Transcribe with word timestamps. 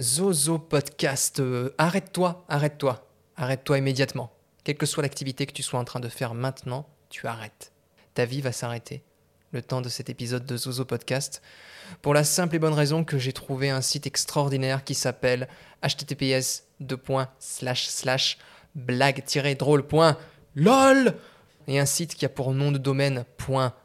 Zozo 0.00 0.58
Podcast. 0.58 1.40
Euh, 1.40 1.74
arrête-toi, 1.76 2.46
arrête-toi, 2.48 3.06
arrête-toi 3.36 3.78
immédiatement. 3.78 4.32
Quelle 4.64 4.76
que 4.76 4.86
soit 4.86 5.02
l'activité 5.02 5.44
que 5.44 5.52
tu 5.52 5.62
sois 5.62 5.78
en 5.78 5.84
train 5.84 6.00
de 6.00 6.08
faire 6.08 6.32
maintenant, 6.32 6.88
tu 7.10 7.26
arrêtes. 7.26 7.72
Ta 8.14 8.24
vie 8.24 8.40
va 8.40 8.52
s'arrêter. 8.52 9.02
Le 9.52 9.60
temps 9.60 9.82
de 9.82 9.90
cet 9.90 10.08
épisode 10.08 10.46
de 10.46 10.56
Zozo 10.56 10.86
Podcast. 10.86 11.42
Pour 12.00 12.14
la 12.14 12.24
simple 12.24 12.56
et 12.56 12.58
bonne 12.58 12.72
raison 12.72 13.04
que 13.04 13.18
j'ai 13.18 13.34
trouvé 13.34 13.68
un 13.68 13.82
site 13.82 14.06
extraordinaire 14.06 14.84
qui 14.84 14.94
s'appelle 14.94 15.48
https 15.82 16.62
blague-drôle.lol 18.74 21.14
et 21.66 21.78
un 21.78 21.86
site 21.86 22.14
qui 22.14 22.24
a 22.24 22.30
pour 22.30 22.54
nom 22.54 22.72
de 22.72 22.78
domaine 22.78 23.26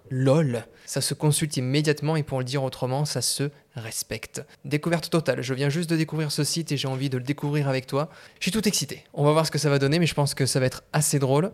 .lol. 0.10 0.66
Ça 0.86 1.02
se 1.02 1.14
consulte 1.14 1.58
immédiatement 1.58 2.16
et 2.16 2.24
pour 2.24 2.40
le 2.40 2.46
dire 2.46 2.64
autrement, 2.64 3.06
ça 3.06 3.22
se 3.22 3.50
respecte. 3.76 4.44
Découverte 4.64 5.10
totale, 5.10 5.42
je 5.42 5.54
viens 5.54 5.70
juste 5.70 5.90
de 5.90 5.98
découvrir 5.98 6.32
ce 6.32 6.44
site 6.44 6.72
et 6.72 6.78
j'ai 6.78 6.88
envie 6.88 7.10
de 7.10 7.18
le 7.18 7.24
découvrir 7.24 7.68
avec 7.68 7.88
toi. 7.88 8.10
Je 8.40 8.46
suis 8.46 8.52
tout 8.52 8.68
excité. 8.68 9.04
On 9.14 9.24
va 9.24 9.32
voir 9.32 9.46
ce 9.46 9.52
que 9.52 9.58
ça 9.58 9.70
va 9.70 9.80
donner, 9.80 10.00
mais 10.00 10.06
je 10.06 10.14
pense 10.14 10.34
que 10.34 10.46
ça 10.46 10.60
va 10.60 10.66
être 10.66 10.84
assez 10.94 11.20
drôle. 11.20 11.52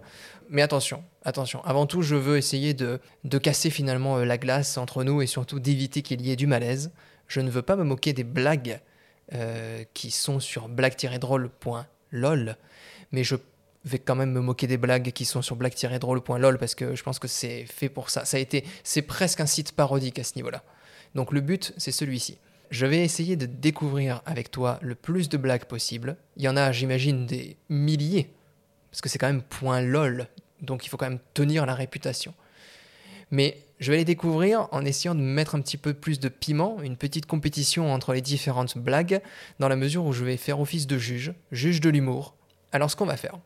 Mais 0.49 0.61
attention, 0.61 1.03
attention. 1.23 1.63
Avant 1.63 1.85
tout, 1.85 2.01
je 2.01 2.15
veux 2.15 2.37
essayer 2.37 2.73
de, 2.73 2.99
de 3.23 3.37
casser 3.37 3.69
finalement 3.69 4.17
euh, 4.17 4.25
la 4.25 4.37
glace 4.37 4.77
entre 4.77 5.03
nous 5.03 5.21
et 5.21 5.27
surtout 5.27 5.59
d'éviter 5.59 6.01
qu'il 6.01 6.21
y 6.21 6.31
ait 6.31 6.35
du 6.35 6.47
malaise. 6.47 6.91
Je 7.27 7.39
ne 7.39 7.49
veux 7.49 7.61
pas 7.61 7.77
me 7.77 7.83
moquer 7.83 8.11
des 8.11 8.25
blagues 8.25 8.81
euh, 9.33 9.85
qui 9.93 10.11
sont 10.11 10.41
sur 10.41 10.67
blague-drôle.lol, 10.67 12.57
mais 13.13 13.23
je 13.23 13.37
vais 13.85 13.99
quand 13.99 14.15
même 14.15 14.31
me 14.31 14.41
moquer 14.41 14.67
des 14.67 14.77
blagues 14.77 15.11
qui 15.11 15.25
sont 15.25 15.41
sur 15.41 15.55
blague-drôle.lol 15.55 16.57
parce 16.57 16.75
que 16.75 16.95
je 16.95 17.03
pense 17.03 17.19
que 17.19 17.27
c'est 17.27 17.65
fait 17.65 17.89
pour 17.89 18.09
ça. 18.09 18.25
Ça 18.25 18.37
a 18.37 18.39
été, 18.39 18.63
c'est 18.83 19.01
presque 19.01 19.39
un 19.39 19.45
site 19.45 19.71
parodique 19.71 20.19
à 20.19 20.23
ce 20.23 20.35
niveau-là. 20.35 20.63
Donc 21.15 21.31
le 21.31 21.41
but, 21.41 21.73
c'est 21.77 21.91
celui-ci. 21.91 22.37
Je 22.69 22.85
vais 22.85 23.03
essayer 23.03 23.35
de 23.35 23.45
découvrir 23.45 24.21
avec 24.25 24.49
toi 24.49 24.79
le 24.81 24.95
plus 24.95 25.27
de 25.27 25.37
blagues 25.37 25.65
possible. 25.65 26.15
Il 26.37 26.43
y 26.43 26.47
en 26.47 26.55
a, 26.55 26.71
j'imagine, 26.71 27.25
des 27.25 27.57
milliers, 27.69 28.29
parce 28.91 29.01
que 29.01 29.09
c'est 29.09 29.17
quand 29.17 29.27
même 29.27 29.41
point 29.41 29.81
lol, 29.81 30.27
donc 30.61 30.85
il 30.85 30.89
faut 30.89 30.95
quand 30.95 31.09
même 31.09 31.19
tenir 31.33 31.65
la 31.65 31.75
réputation. 31.75 32.33
Mais 33.29 33.57
je 33.79 33.91
vais 33.91 33.97
les 33.97 34.05
découvrir 34.05 34.67
en 34.71 34.85
essayant 34.85 35.15
de 35.15 35.21
mettre 35.21 35.55
un 35.55 35.61
petit 35.61 35.77
peu 35.77 35.93
plus 35.93 36.19
de 36.19 36.29
piment, 36.29 36.81
une 36.81 36.95
petite 36.95 37.25
compétition 37.25 37.91
entre 37.91 38.13
les 38.13 38.21
différentes 38.21 38.77
blagues, 38.77 39.21
dans 39.59 39.67
la 39.67 39.75
mesure 39.75 40.05
où 40.05 40.13
je 40.13 40.23
vais 40.23 40.37
faire 40.37 40.59
office 40.59 40.87
de 40.87 40.97
juge, 40.97 41.33
juge 41.51 41.81
de 41.81 41.89
l'humour. 41.89 42.35
Alors 42.71 42.89
ce 42.89 42.95
qu'on 42.95 43.05
va 43.05 43.17
faire, 43.17 43.39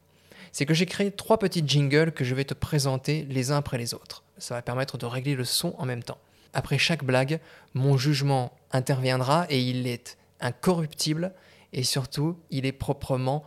c'est 0.55 0.65
que 0.65 0.73
j'ai 0.73 0.85
créé 0.85 1.11
trois 1.11 1.37
petits 1.37 1.63
jingles 1.67 2.13
que 2.13 2.23
je 2.23 2.33
vais 2.33 2.45
te 2.45 2.53
présenter 2.53 3.27
les 3.29 3.51
uns 3.51 3.57
après 3.57 3.77
les 3.77 3.93
autres. 3.93 4.23
Ça 4.37 4.55
va 4.55 4.61
permettre 4.61 4.97
de 4.97 5.05
régler 5.05 5.35
le 5.35 5.43
son 5.43 5.75
en 5.77 5.85
même 5.85 6.01
temps 6.01 6.17
après 6.55 6.77
chaque 6.77 7.03
blague, 7.03 7.39
mon 7.75 7.97
jugement 7.97 8.57
interviendra 8.71 9.45
et 9.49 9.61
il 9.61 9.85
est 9.85 10.17
incorruptible 10.39 11.33
et 11.73 11.83
surtout, 11.83 12.39
il 12.49 12.65
est 12.65 12.71
proprement 12.71 13.43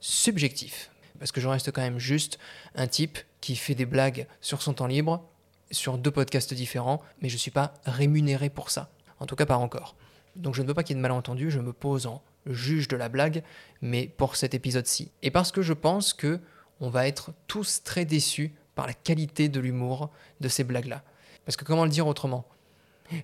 subjectif. 0.00 0.90
Parce 1.18 1.32
que 1.32 1.40
je 1.40 1.48
reste 1.48 1.72
quand 1.72 1.82
même 1.82 1.98
juste 1.98 2.38
un 2.74 2.86
type 2.86 3.18
qui 3.40 3.56
fait 3.56 3.74
des 3.74 3.84
blagues 3.84 4.26
sur 4.40 4.62
son 4.62 4.72
temps 4.72 4.86
libre, 4.86 5.28
sur 5.72 5.98
deux 5.98 6.10
podcasts 6.10 6.54
différents, 6.54 7.02
mais 7.20 7.28
je 7.28 7.34
ne 7.34 7.40
suis 7.40 7.50
pas 7.50 7.74
rémunéré 7.84 8.48
pour 8.48 8.70
ça. 8.70 8.90
En 9.18 9.26
tout 9.26 9.34
cas, 9.36 9.46
pas 9.46 9.56
encore. 9.56 9.96
Donc 10.36 10.54
je 10.54 10.62
ne 10.62 10.68
veux 10.68 10.74
pas 10.74 10.84
qu'il 10.84 10.94
y 10.94 10.98
ait 10.98 11.02
de 11.02 11.02
malentendu, 11.02 11.50
je 11.50 11.58
me 11.58 11.72
pose 11.72 12.06
en 12.06 12.22
juge 12.46 12.88
de 12.88 12.96
la 12.96 13.08
blague, 13.08 13.42
mais 13.80 14.06
pour 14.06 14.36
cet 14.36 14.54
épisode-ci. 14.54 15.10
Et 15.22 15.30
parce 15.30 15.50
que 15.52 15.62
je 15.62 15.72
pense 15.72 16.12
que 16.12 16.40
on 16.82 16.90
va 16.90 17.06
être 17.06 17.30
tous 17.46 17.82
très 17.82 18.04
déçus 18.04 18.52
par 18.74 18.86
la 18.86 18.92
qualité 18.92 19.48
de 19.48 19.60
l'humour 19.60 20.10
de 20.40 20.48
ces 20.48 20.64
blagues-là. 20.64 21.02
Parce 21.46 21.56
que 21.56 21.64
comment 21.64 21.84
le 21.84 21.90
dire 21.90 22.06
autrement? 22.06 22.44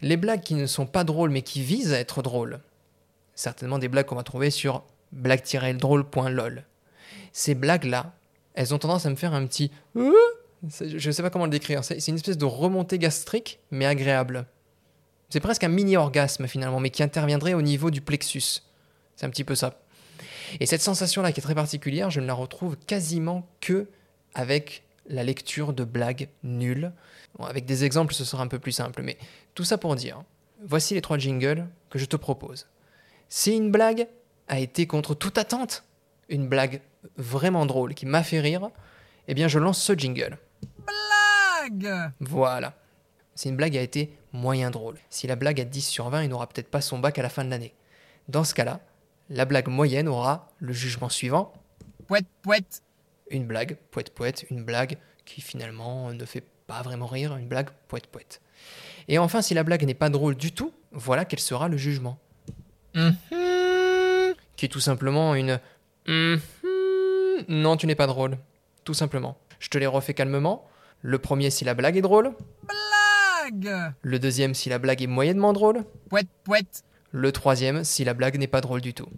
Les 0.01 0.17
blagues 0.17 0.43
qui 0.43 0.55
ne 0.55 0.67
sont 0.67 0.87
pas 0.87 1.05
drôles 1.05 1.31
mais 1.31 1.43
qui 1.43 1.61
visent 1.61 1.93
à 1.93 1.99
être 1.99 2.23
drôles. 2.23 2.61
Certainement 3.35 3.79
des 3.79 3.89
blagues 3.89 4.07
qu'on 4.07 4.15
va 4.15 4.23
trouver 4.23 4.51
sur 4.51 4.85
blague-drôle.lol. 5.13 6.65
Ces 7.33 7.55
blagues-là, 7.55 8.15
elles 8.55 8.75
ont 8.75 8.79
tendance 8.79 9.05
à 9.07 9.11
me 9.11 9.17
faire 9.17 9.35
un 9.35 9.47
petit... 9.47 9.71
Euh 9.97 10.13
je 10.81 11.09
ne 11.09 11.13
sais 11.13 11.23
pas 11.23 11.31
comment 11.31 11.45
le 11.45 11.51
décrire. 11.51 11.85
C'est 11.85 12.09
une 12.09 12.17
espèce 12.17 12.39
de 12.39 12.45
remontée 12.45 12.99
gastrique, 12.99 13.61
mais 13.71 13.87
agréable. 13.87 14.47
C'est 15.31 15.41
presque 15.41 15.63
un 15.65 15.69
mini-orgasme 15.69 16.47
finalement, 16.47 16.81
mais 16.81 16.91
qui 16.91 17.03
interviendrait 17.03 17.55
au 17.55 17.63
niveau 17.63 17.91
du 17.91 18.01
plexus. 18.01 18.63
C'est 19.15 19.27
un 19.27 19.31
petit 19.31 19.45
peu 19.45 19.55
ça. 19.55 19.79
Et 20.61 20.67
cette 20.67 20.83
sensation-là 20.83 21.33
qui 21.33 21.41
est 21.41 21.43
très 21.43 21.55
particulière, 21.55 22.11
je 22.11 22.21
ne 22.21 22.27
la 22.27 22.35
retrouve 22.35 22.77
quasiment 22.77 23.47
que 23.61 23.89
avec 24.35 24.85
la 25.09 25.25
lecture 25.25 25.73
de 25.73 25.85
blagues 25.85 26.29
nulles. 26.43 26.93
avec 27.41 27.67
des 27.67 27.85
exemples, 27.85 28.15
ce 28.15 28.25
sera 28.25 28.43
un 28.43 28.49
peu 28.49 28.59
plus 28.59 28.73
simple, 28.73 29.03
mais 29.03 29.17
tout 29.55 29.65
ça 29.65 29.79
pour 29.79 29.95
dire, 29.97 30.23
voici 30.65 30.95
les 30.95 31.01
trois 31.01 31.19
jingles 31.19 31.67
que 31.91 31.99
je 31.99 32.05
te 32.05 32.17
propose. 32.17 32.67
Si 33.29 33.55
une 33.55 33.71
blague 33.71 34.09
a 34.49 34.59
été 34.59 34.87
contre 34.87 35.15
toute 35.15 35.39
attente, 35.39 35.85
une 36.29 36.49
blague 36.49 36.81
vraiment 37.17 37.67
drôle 37.67 37.95
qui 37.95 38.07
m'a 38.07 38.23
fait 38.23 38.41
rire, 38.41 38.71
eh 39.29 39.35
bien 39.35 39.49
je 39.49 39.59
lance 39.59 39.81
ce 39.81 39.93
jingle. 39.93 40.39
Blague 40.87 42.13
Voilà. 42.21 42.75
Si 43.35 43.49
une 43.49 43.57
blague 43.57 43.77
a 43.77 43.83
été 43.83 44.17
moyen 44.33 44.71
drôle, 44.71 44.97
si 45.11 45.27
la 45.27 45.37
blague 45.37 45.61
a 45.61 45.65
10 45.65 45.83
sur 45.83 46.11
20, 46.11 46.25
il 46.25 46.31
n'aura 46.31 46.49
peut-être 46.49 46.71
pas 46.71 46.81
son 46.81 46.99
bac 46.99 47.19
à 47.19 47.23
la 47.23 47.29
fin 47.29 47.45
de 47.45 47.51
l'année. 47.51 47.75
Dans 48.29 48.45
ce 48.45 48.53
cas-là, 48.55 48.81
la 49.29 49.45
blague 49.45 49.69
moyenne 49.69 50.09
aura 50.09 50.49
le 50.59 50.73
jugement 50.73 51.09
suivant. 51.09 51.53
Poète, 52.07 52.27
poète 52.43 52.83
une 53.31 53.47
blague, 53.47 53.77
poète 53.91 54.11
poète, 54.11 54.47
une 54.51 54.65
blague 54.65 54.99
qui 55.25 55.41
finalement 55.41 56.13
ne 56.13 56.25
fait 56.25 56.45
pas 56.67 56.83
vraiment 56.83 57.07
rire, 57.07 57.37
une 57.37 57.49
blague 57.49 57.71
poète 57.89 58.07
poète. 58.07 58.41
Et 59.09 59.19
enfin, 59.19 59.43
si 59.43 59.55
la 59.55 59.63
blague 59.63 59.85
n'est 59.85 59.95
pas 59.95 60.11
drôle 60.11 60.37
du 60.37 60.53
tout, 60.53 60.73
voilà 60.93 61.25
quel 61.25 61.41
sera 61.41 61.69
le 61.69 61.77
jugement. 61.77 62.19
Mm-hmm. 62.95 64.35
Qui 64.57 64.65
est 64.65 64.69
tout 64.69 64.81
simplement 64.81 65.35
une 65.35 65.61
mm-hmm. 66.07 67.45
non, 67.49 67.77
tu 67.77 67.87
n'es 67.87 67.95
pas 67.95 68.07
drôle. 68.07 68.39
Tout 68.85 68.95
simplement. 68.95 69.39
Je 69.61 69.69
te 69.69 69.79
les 69.79 69.87
refais 69.87 70.15
calmement. 70.15 70.67
Le 71.03 71.19
premier 71.19 71.51
si 71.51 71.65
la 71.65 71.75
blague 71.75 71.97
est 71.97 72.03
drôle. 72.03 72.33
Blague 72.63 73.93
Le 74.03 74.19
deuxième 74.19 74.55
si 74.55 74.69
la 74.69 74.79
blague 74.79 75.03
est 75.03 75.07
moyennement 75.07 75.53
drôle. 75.53 75.85
Poète 76.09 76.29
poète. 76.45 76.83
Le 77.11 77.33
troisième 77.33 77.85
si 77.85 78.05
la 78.05 78.15
blague 78.15 78.39
n'est 78.39 78.47
pas 78.47 78.61
drôle 78.61 78.81
du 78.81 78.95
tout. 78.95 79.09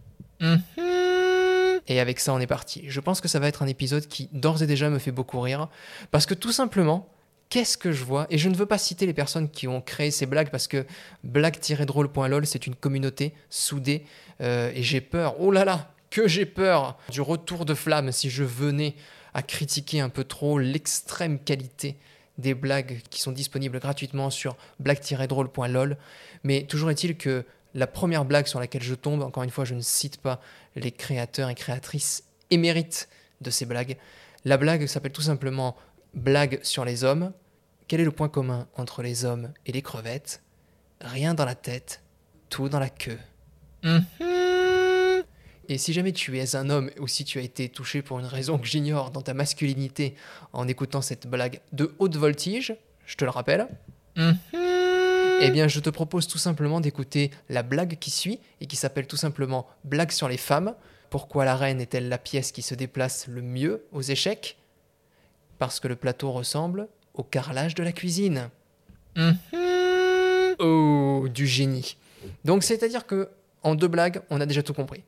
Mm-hmm. 0.40 1.80
Et 1.88 1.98
avec 1.98 2.20
ça, 2.20 2.32
on 2.32 2.38
est 2.38 2.46
parti. 2.46 2.84
Je 2.86 3.00
pense 3.00 3.20
que 3.20 3.28
ça 3.28 3.38
va 3.38 3.48
être 3.48 3.62
un 3.62 3.66
épisode 3.66 4.06
qui, 4.06 4.28
d'ores 4.32 4.62
et 4.62 4.66
déjà, 4.66 4.90
me 4.90 4.98
fait 4.98 5.10
beaucoup 5.10 5.40
rire. 5.40 5.68
Parce 6.10 6.26
que 6.26 6.34
tout 6.34 6.52
simplement, 6.52 7.08
qu'est-ce 7.48 7.76
que 7.76 7.92
je 7.92 8.04
vois? 8.04 8.26
Et 8.30 8.38
je 8.38 8.48
ne 8.48 8.54
veux 8.54 8.66
pas 8.66 8.78
citer 8.78 9.06
les 9.06 9.12
personnes 9.12 9.50
qui 9.50 9.66
ont 9.68 9.80
créé 9.80 10.10
ces 10.10 10.26
blagues 10.26 10.50
parce 10.50 10.68
que 10.68 10.86
blague-drôle.lol, 11.24 12.46
c'est 12.46 12.66
une 12.66 12.74
communauté 12.74 13.34
soudée. 13.50 14.04
Euh, 14.40 14.70
et 14.74 14.82
j'ai 14.82 15.00
peur, 15.00 15.34
oh 15.40 15.50
là 15.50 15.64
là, 15.64 15.92
que 16.10 16.28
j'ai 16.28 16.46
peur 16.46 16.96
du 17.10 17.20
retour 17.20 17.64
de 17.64 17.74
flamme 17.74 18.12
si 18.12 18.30
je 18.30 18.44
venais 18.44 18.94
à 19.34 19.42
critiquer 19.42 20.00
un 20.00 20.08
peu 20.08 20.24
trop 20.24 20.58
l'extrême 20.58 21.38
qualité 21.38 21.96
des 22.38 22.54
blagues 22.54 23.00
qui 23.10 23.20
sont 23.20 23.32
disponibles 23.32 23.78
gratuitement 23.80 24.30
sur 24.30 24.56
blague-drôle.lol. 24.78 25.96
Mais 26.42 26.62
toujours 26.62 26.90
est-il 26.90 27.16
que 27.16 27.44
la 27.74 27.86
première 27.86 28.24
blague 28.24 28.46
sur 28.46 28.60
laquelle 28.60 28.82
je 28.82 28.94
tombe, 28.94 29.22
encore 29.22 29.42
une 29.42 29.50
fois, 29.50 29.64
je 29.64 29.74
ne 29.74 29.80
cite 29.80 30.20
pas 30.20 30.40
les 30.76 30.92
créateurs 30.92 31.48
et 31.48 31.54
créatrices 31.54 32.24
émérites 32.50 33.08
de 33.40 33.50
ces 33.50 33.66
blagues. 33.66 33.96
La 34.44 34.56
blague 34.56 34.86
s'appelle 34.86 35.12
tout 35.12 35.22
simplement 35.22 35.76
Blague 36.14 36.58
sur 36.62 36.84
les 36.84 37.04
hommes. 37.04 37.32
Quel 37.86 38.00
est 38.00 38.04
le 38.04 38.10
point 38.10 38.28
commun 38.28 38.66
entre 38.76 39.02
les 39.02 39.24
hommes 39.24 39.52
et 39.66 39.72
les 39.72 39.82
crevettes? 39.82 40.42
Rien 41.00 41.34
dans 41.34 41.44
la 41.44 41.54
tête, 41.54 42.02
tout 42.48 42.68
dans 42.68 42.80
la 42.80 42.90
queue. 42.90 43.18
Et 45.68 45.78
si 45.78 45.92
jamais 45.92 46.12
tu 46.12 46.36
es 46.38 46.56
un 46.56 46.68
homme 46.68 46.90
ou 46.98 47.06
si 47.06 47.24
tu 47.24 47.38
as 47.38 47.42
été 47.42 47.68
touché 47.68 48.02
pour 48.02 48.18
une 48.18 48.26
raison 48.26 48.58
que 48.58 48.66
j'ignore 48.66 49.12
dans 49.12 49.22
ta 49.22 49.34
masculinité 49.34 50.16
en 50.52 50.66
écoutant 50.66 51.00
cette 51.00 51.28
blague 51.28 51.60
de 51.72 51.94
haute 52.00 52.16
voltige, 52.16 52.74
je 53.06 53.14
te 53.14 53.24
le 53.24 53.30
rappelle, 53.30 53.68
mm-hmm. 54.16 54.69
Eh 55.42 55.50
bien, 55.50 55.68
je 55.68 55.80
te 55.80 55.88
propose 55.88 56.26
tout 56.26 56.38
simplement 56.38 56.80
d'écouter 56.80 57.30
la 57.48 57.62
blague 57.62 57.98
qui 57.98 58.10
suit 58.10 58.40
et 58.60 58.66
qui 58.66 58.76
s'appelle 58.76 59.06
tout 59.06 59.16
simplement 59.16 59.66
Blague 59.84 60.10
sur 60.10 60.28
les 60.28 60.36
femmes. 60.36 60.74
Pourquoi 61.08 61.44
la 61.44 61.56
reine 61.56 61.80
est-elle 61.80 62.08
la 62.08 62.18
pièce 62.18 62.52
qui 62.52 62.62
se 62.62 62.74
déplace 62.74 63.26
le 63.26 63.40
mieux 63.40 63.84
aux 63.92 64.02
échecs? 64.02 64.58
Parce 65.58 65.80
que 65.80 65.88
le 65.88 65.96
plateau 65.96 66.30
ressemble 66.30 66.88
au 67.14 67.22
carrelage 67.22 67.74
de 67.74 67.82
la 67.82 67.92
cuisine. 67.92 68.50
Mm-hmm. 69.16 70.56
Oh, 70.58 71.26
du 71.28 71.46
génie. 71.46 71.96
Donc, 72.44 72.62
c'est-à-dire 72.62 73.06
que 73.06 73.30
en 73.62 73.74
deux 73.74 73.88
blagues, 73.88 74.22
on 74.30 74.40
a 74.40 74.46
déjà 74.46 74.62
tout 74.62 74.74
compris. 74.74 75.04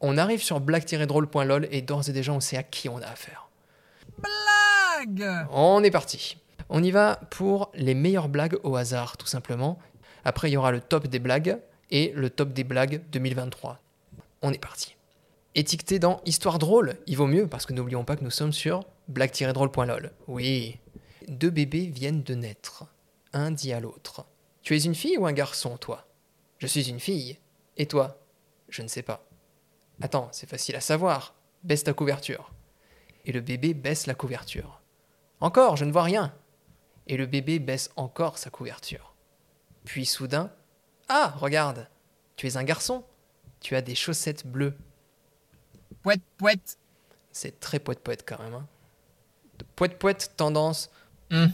On 0.00 0.18
arrive 0.18 0.42
sur 0.42 0.60
blague-drôle.lol 0.60 1.68
et 1.70 1.82
d'ores 1.82 2.08
et 2.08 2.12
déjà, 2.12 2.32
on 2.32 2.40
sait 2.40 2.56
à 2.56 2.62
qui 2.62 2.88
on 2.88 2.98
a 2.98 3.06
affaire. 3.06 3.48
Blague 4.18 5.46
On 5.50 5.82
est 5.82 5.90
parti. 5.90 6.38
On 6.68 6.82
y 6.82 6.90
va 6.90 7.20
pour 7.30 7.70
les 7.74 7.94
meilleures 7.94 8.28
blagues 8.28 8.58
au 8.62 8.76
hasard, 8.76 9.16
tout 9.16 9.26
simplement. 9.26 9.78
Après, 10.24 10.50
il 10.50 10.54
y 10.54 10.56
aura 10.56 10.72
le 10.72 10.80
top 10.80 11.06
des 11.06 11.18
blagues 11.18 11.58
et 11.90 12.12
le 12.14 12.30
top 12.30 12.52
des 12.52 12.64
blagues 12.64 13.02
2023. 13.10 13.80
On 14.42 14.52
est 14.52 14.58
parti. 14.58 14.96
Étiqueté 15.54 15.98
dans 15.98 16.20
Histoire 16.24 16.58
drôle, 16.58 16.96
il 17.06 17.16
vaut 17.16 17.26
mieux 17.26 17.46
parce 17.46 17.66
que 17.66 17.72
n'oublions 17.72 18.04
pas 18.04 18.16
que 18.16 18.24
nous 18.24 18.30
sommes 18.30 18.52
sur 18.52 18.84
blague-drôle.lol. 19.08 20.10
Oui. 20.26 20.78
Deux 21.28 21.50
bébés 21.50 21.86
viennent 21.86 22.22
de 22.22 22.34
naître. 22.34 22.84
Un 23.32 23.50
dit 23.50 23.72
à 23.72 23.80
l'autre. 23.80 24.26
Tu 24.62 24.74
es 24.74 24.84
une 24.84 24.94
fille 24.94 25.18
ou 25.18 25.26
un 25.26 25.32
garçon, 25.32 25.76
toi? 25.76 26.06
Je 26.58 26.66
suis 26.66 26.88
une 26.88 27.00
fille. 27.00 27.38
Et 27.76 27.86
toi? 27.86 28.18
Je 28.68 28.82
ne 28.82 28.88
sais 28.88 29.02
pas. 29.02 29.26
Attends, 30.00 30.28
c'est 30.32 30.48
facile 30.48 30.76
à 30.76 30.80
savoir. 30.80 31.34
Baisse 31.62 31.84
ta 31.84 31.92
couverture. 31.92 32.52
Et 33.24 33.32
le 33.32 33.40
bébé 33.40 33.74
baisse 33.74 34.06
la 34.06 34.14
couverture. 34.14 34.80
Encore, 35.40 35.76
je 35.76 35.84
ne 35.84 35.92
vois 35.92 36.02
rien. 36.02 36.34
Et 37.06 37.16
le 37.16 37.26
bébé 37.26 37.58
baisse 37.58 37.90
encore 37.96 38.38
sa 38.38 38.50
couverture. 38.50 39.14
Puis 39.84 40.06
soudain, 40.06 40.50
ah, 41.08 41.34
regarde, 41.38 41.88
tu 42.36 42.46
es 42.46 42.56
un 42.56 42.64
garçon. 42.64 43.04
Tu 43.60 43.76
as 43.76 43.82
des 43.82 43.94
chaussettes 43.94 44.46
bleues. 44.46 44.74
Pouette, 46.02 46.22
pouette. 46.36 46.78
C'est 47.32 47.60
très 47.60 47.78
poète-poète 47.78 48.24
quand 48.26 48.38
même. 48.42 48.54
Hein. 48.54 48.66
Poète-poète, 49.76 50.32
tendance, 50.36 50.90
Mhm. 51.30 51.52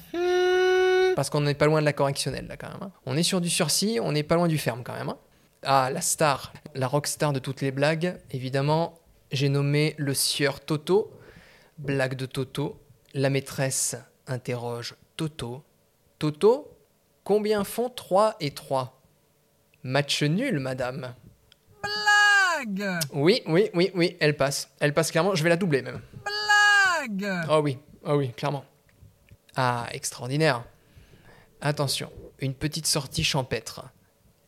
parce 1.14 1.31
qu'on 1.31 1.41
n'est 1.41 1.55
pas 1.55 1.67
loin 1.67 1.81
de 1.81 1.85
la 1.85 1.93
correctionnelle 1.93 2.47
là 2.47 2.56
quand 2.56 2.69
même. 2.69 2.82
hein. 2.82 2.93
On 3.06 3.17
est 3.17 3.23
sur 3.23 3.41
du 3.41 3.50
sursis, 3.50 3.99
on 4.02 4.12
n'est 4.12 4.23
pas 4.23 4.35
loin 4.37 4.49
du 4.49 4.58
ferme 4.58 4.82
quand 4.82 4.94
même. 4.94 5.08
hein. 5.08 5.19
Ah, 5.62 5.91
la 5.93 6.00
star, 6.00 6.52
la 6.75 6.87
rockstar 6.87 7.32
de 7.32 7.38
toutes 7.38 7.61
les 7.61 7.70
blagues, 7.70 8.19
évidemment, 8.31 8.99
j'ai 9.31 9.49
nommé 9.49 9.94
le 9.99 10.14
sieur 10.14 10.61
Toto. 10.61 11.12
Blague 11.79 12.14
de 12.14 12.26
Toto. 12.26 12.81
La 13.14 13.31
maîtresse 13.31 13.97
interroge 14.26 14.94
Toto. 15.21 15.63
Toto, 16.19 16.79
combien 17.25 17.63
font 17.63 17.91
3 17.91 18.37
et 18.41 18.53
3 18.53 18.99
Match 19.83 20.23
nul, 20.23 20.61
madame. 20.61 21.15
Blague. 21.83 23.01
Oui, 23.13 23.43
oui, 23.45 23.69
oui, 23.75 23.91
oui, 23.95 24.17
elle 24.19 24.35
passe. 24.35 24.71
Elle 24.81 24.95
passe 24.95 25.11
clairement, 25.11 25.35
je 25.35 25.43
vais 25.43 25.51
la 25.51 25.59
doubler 25.59 25.83
même. 25.83 26.01
Blague. 26.25 27.47
Oh 27.51 27.61
oui, 27.63 27.77
oh 28.03 28.15
oui, 28.15 28.33
clairement. 28.33 28.65
Ah, 29.57 29.89
extraordinaire. 29.93 30.65
Attention, 31.61 32.11
une 32.39 32.55
petite 32.55 32.87
sortie 32.87 33.23
champêtre. 33.23 33.85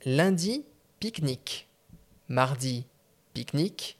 Lundi, 0.06 0.64
pique-nique. 1.00 1.68
Mardi, 2.28 2.86
pique-nique. 3.34 3.98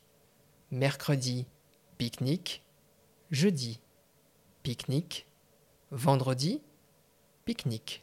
Mercredi, 0.71 1.45
pique-nique. 1.99 2.63
Jeudi, 3.31 3.79
pique-nique. 4.63 5.27
Vendredi, 5.95 6.63
pique-nique. 7.45 8.03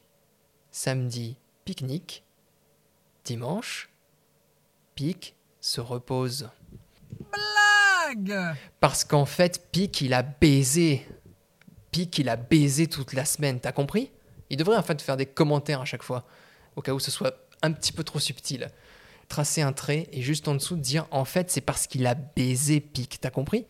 Samedi, 0.70 1.38
pique-nique. 1.66 2.24
Dimanche, 3.26 3.90
pique 4.94 5.36
se 5.60 5.82
repose. 5.82 6.52
Blague. 7.20 8.56
Parce 8.80 9.04
qu'en 9.04 9.26
fait, 9.26 9.72
Pic, 9.72 10.02
il 10.02 10.14
a 10.14 10.22
baisé. 10.22 11.04
Pic, 11.90 12.16
il 12.20 12.30
a 12.30 12.36
baisé 12.36 12.86
toute 12.86 13.14
la 13.14 13.26
semaine, 13.26 13.60
t'as 13.60 13.72
compris? 13.72 14.12
Il 14.52 14.58
devrait 14.58 14.78
en 14.78 14.84
fait 14.84 15.02
faire 15.02 15.18
des 15.18 15.26
commentaires 15.26 15.82
à 15.82 15.86
chaque 15.86 16.04
fois, 16.04 16.28
au 16.76 16.84
cas 16.84 16.94
où 16.94 17.00
ce 17.00 17.10
soit 17.10 17.48
un 17.64 17.72
petit 17.72 17.92
peu 17.92 18.04
trop 18.04 18.20
subtil. 18.20 18.70
Tracer 19.30 19.64
un 19.64 19.74
trait 19.74 20.08
et 20.12 20.22
juste 20.22 20.48
en 20.48 20.54
dessous 20.54 20.78
dire 20.78 21.08
en 21.10 21.26
fait 21.26 21.50
c'est 21.50 21.62
parce 21.62 21.88
qu'il 21.88 22.06
a 22.06 22.14
baisé 22.14 22.82
Pic, 22.82 23.20
t'as 23.20 23.32
compris? 23.32 23.66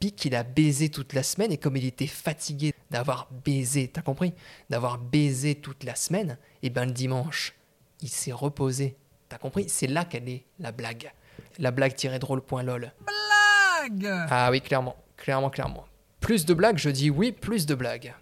Pic, 0.00 0.24
il 0.24 0.34
a 0.34 0.42
baisé 0.42 0.88
toute 0.88 1.12
la 1.12 1.22
semaine 1.22 1.52
et 1.52 1.58
comme 1.58 1.76
il 1.76 1.84
était 1.84 2.06
fatigué 2.06 2.72
d'avoir 2.90 3.28
baisé, 3.44 3.88
t'as 3.88 4.00
compris 4.00 4.32
D'avoir 4.70 4.96
baisé 4.96 5.54
toute 5.54 5.84
la 5.84 5.94
semaine, 5.94 6.38
et 6.62 6.70
ben 6.70 6.86
le 6.86 6.92
dimanche, 6.92 7.54
il 8.00 8.08
s'est 8.08 8.32
reposé. 8.32 8.96
T'as 9.28 9.36
compris 9.36 9.68
C'est 9.68 9.86
là 9.86 10.06
qu'elle 10.06 10.28
est 10.30 10.44
la 10.58 10.72
blague. 10.72 11.12
La 11.58 11.70
blague-drôle.lol. 11.70 12.92
Blague. 13.06 14.26
Ah 14.30 14.50
oui, 14.50 14.62
clairement, 14.62 14.96
clairement, 15.18 15.50
clairement. 15.50 15.84
Plus 16.20 16.46
de 16.46 16.54
blagues, 16.54 16.78
je 16.78 16.88
dis 16.88 17.10
oui, 17.10 17.30
plus 17.30 17.66
de 17.66 17.74
blagues. 17.74 18.14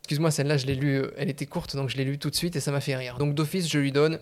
Excuse-moi, 0.00 0.30
celle-là, 0.30 0.58
je 0.58 0.66
l'ai 0.66 0.74
lue, 0.74 1.02
elle 1.16 1.30
était 1.30 1.46
courte, 1.46 1.76
donc 1.76 1.88
je 1.88 1.96
l'ai 1.96 2.04
lue 2.04 2.18
tout 2.18 2.30
de 2.30 2.36
suite 2.36 2.56
et 2.56 2.60
ça 2.60 2.72
m'a 2.72 2.80
fait 2.80 2.94
rire. 2.94 3.16
Donc 3.16 3.34
d'office, 3.34 3.68
je 3.68 3.78
lui 3.78 3.90
donne 3.90 4.20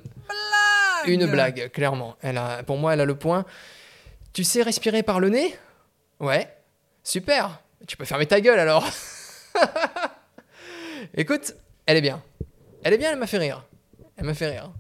une 1.07 1.27
blague, 1.27 1.71
clairement. 1.73 2.17
Elle 2.23 2.39
a, 2.39 2.63
pour 2.63 2.79
moi, 2.79 2.95
elle 2.95 3.01
a 3.01 3.05
le 3.05 3.17
point. 3.17 3.45
Tu 4.33 4.45
sais 4.45 4.63
respirer 4.63 5.03
par 5.03 5.19
le 5.19 5.29
nez? 5.29 5.57
Ouais. 6.21 6.49
Super. 7.05 7.61
Tu 7.87 7.97
peux 7.97 8.05
fermer 8.05 8.27
ta 8.27 8.41
gueule 8.41 8.59
alors. 8.59 8.89
Écoute, 11.17 11.55
elle 11.87 11.99
est 11.99 12.01
bien. 12.03 12.23
Elle 12.83 12.95
est 12.95 12.99
bien, 12.99 13.13
elle 13.13 13.19
m'a 13.19 13.27
fait 13.27 13.39
rire. 13.39 13.65
Elle 14.17 14.25
m'a 14.25 14.35
fait 14.35 14.51
rire. 14.51 14.73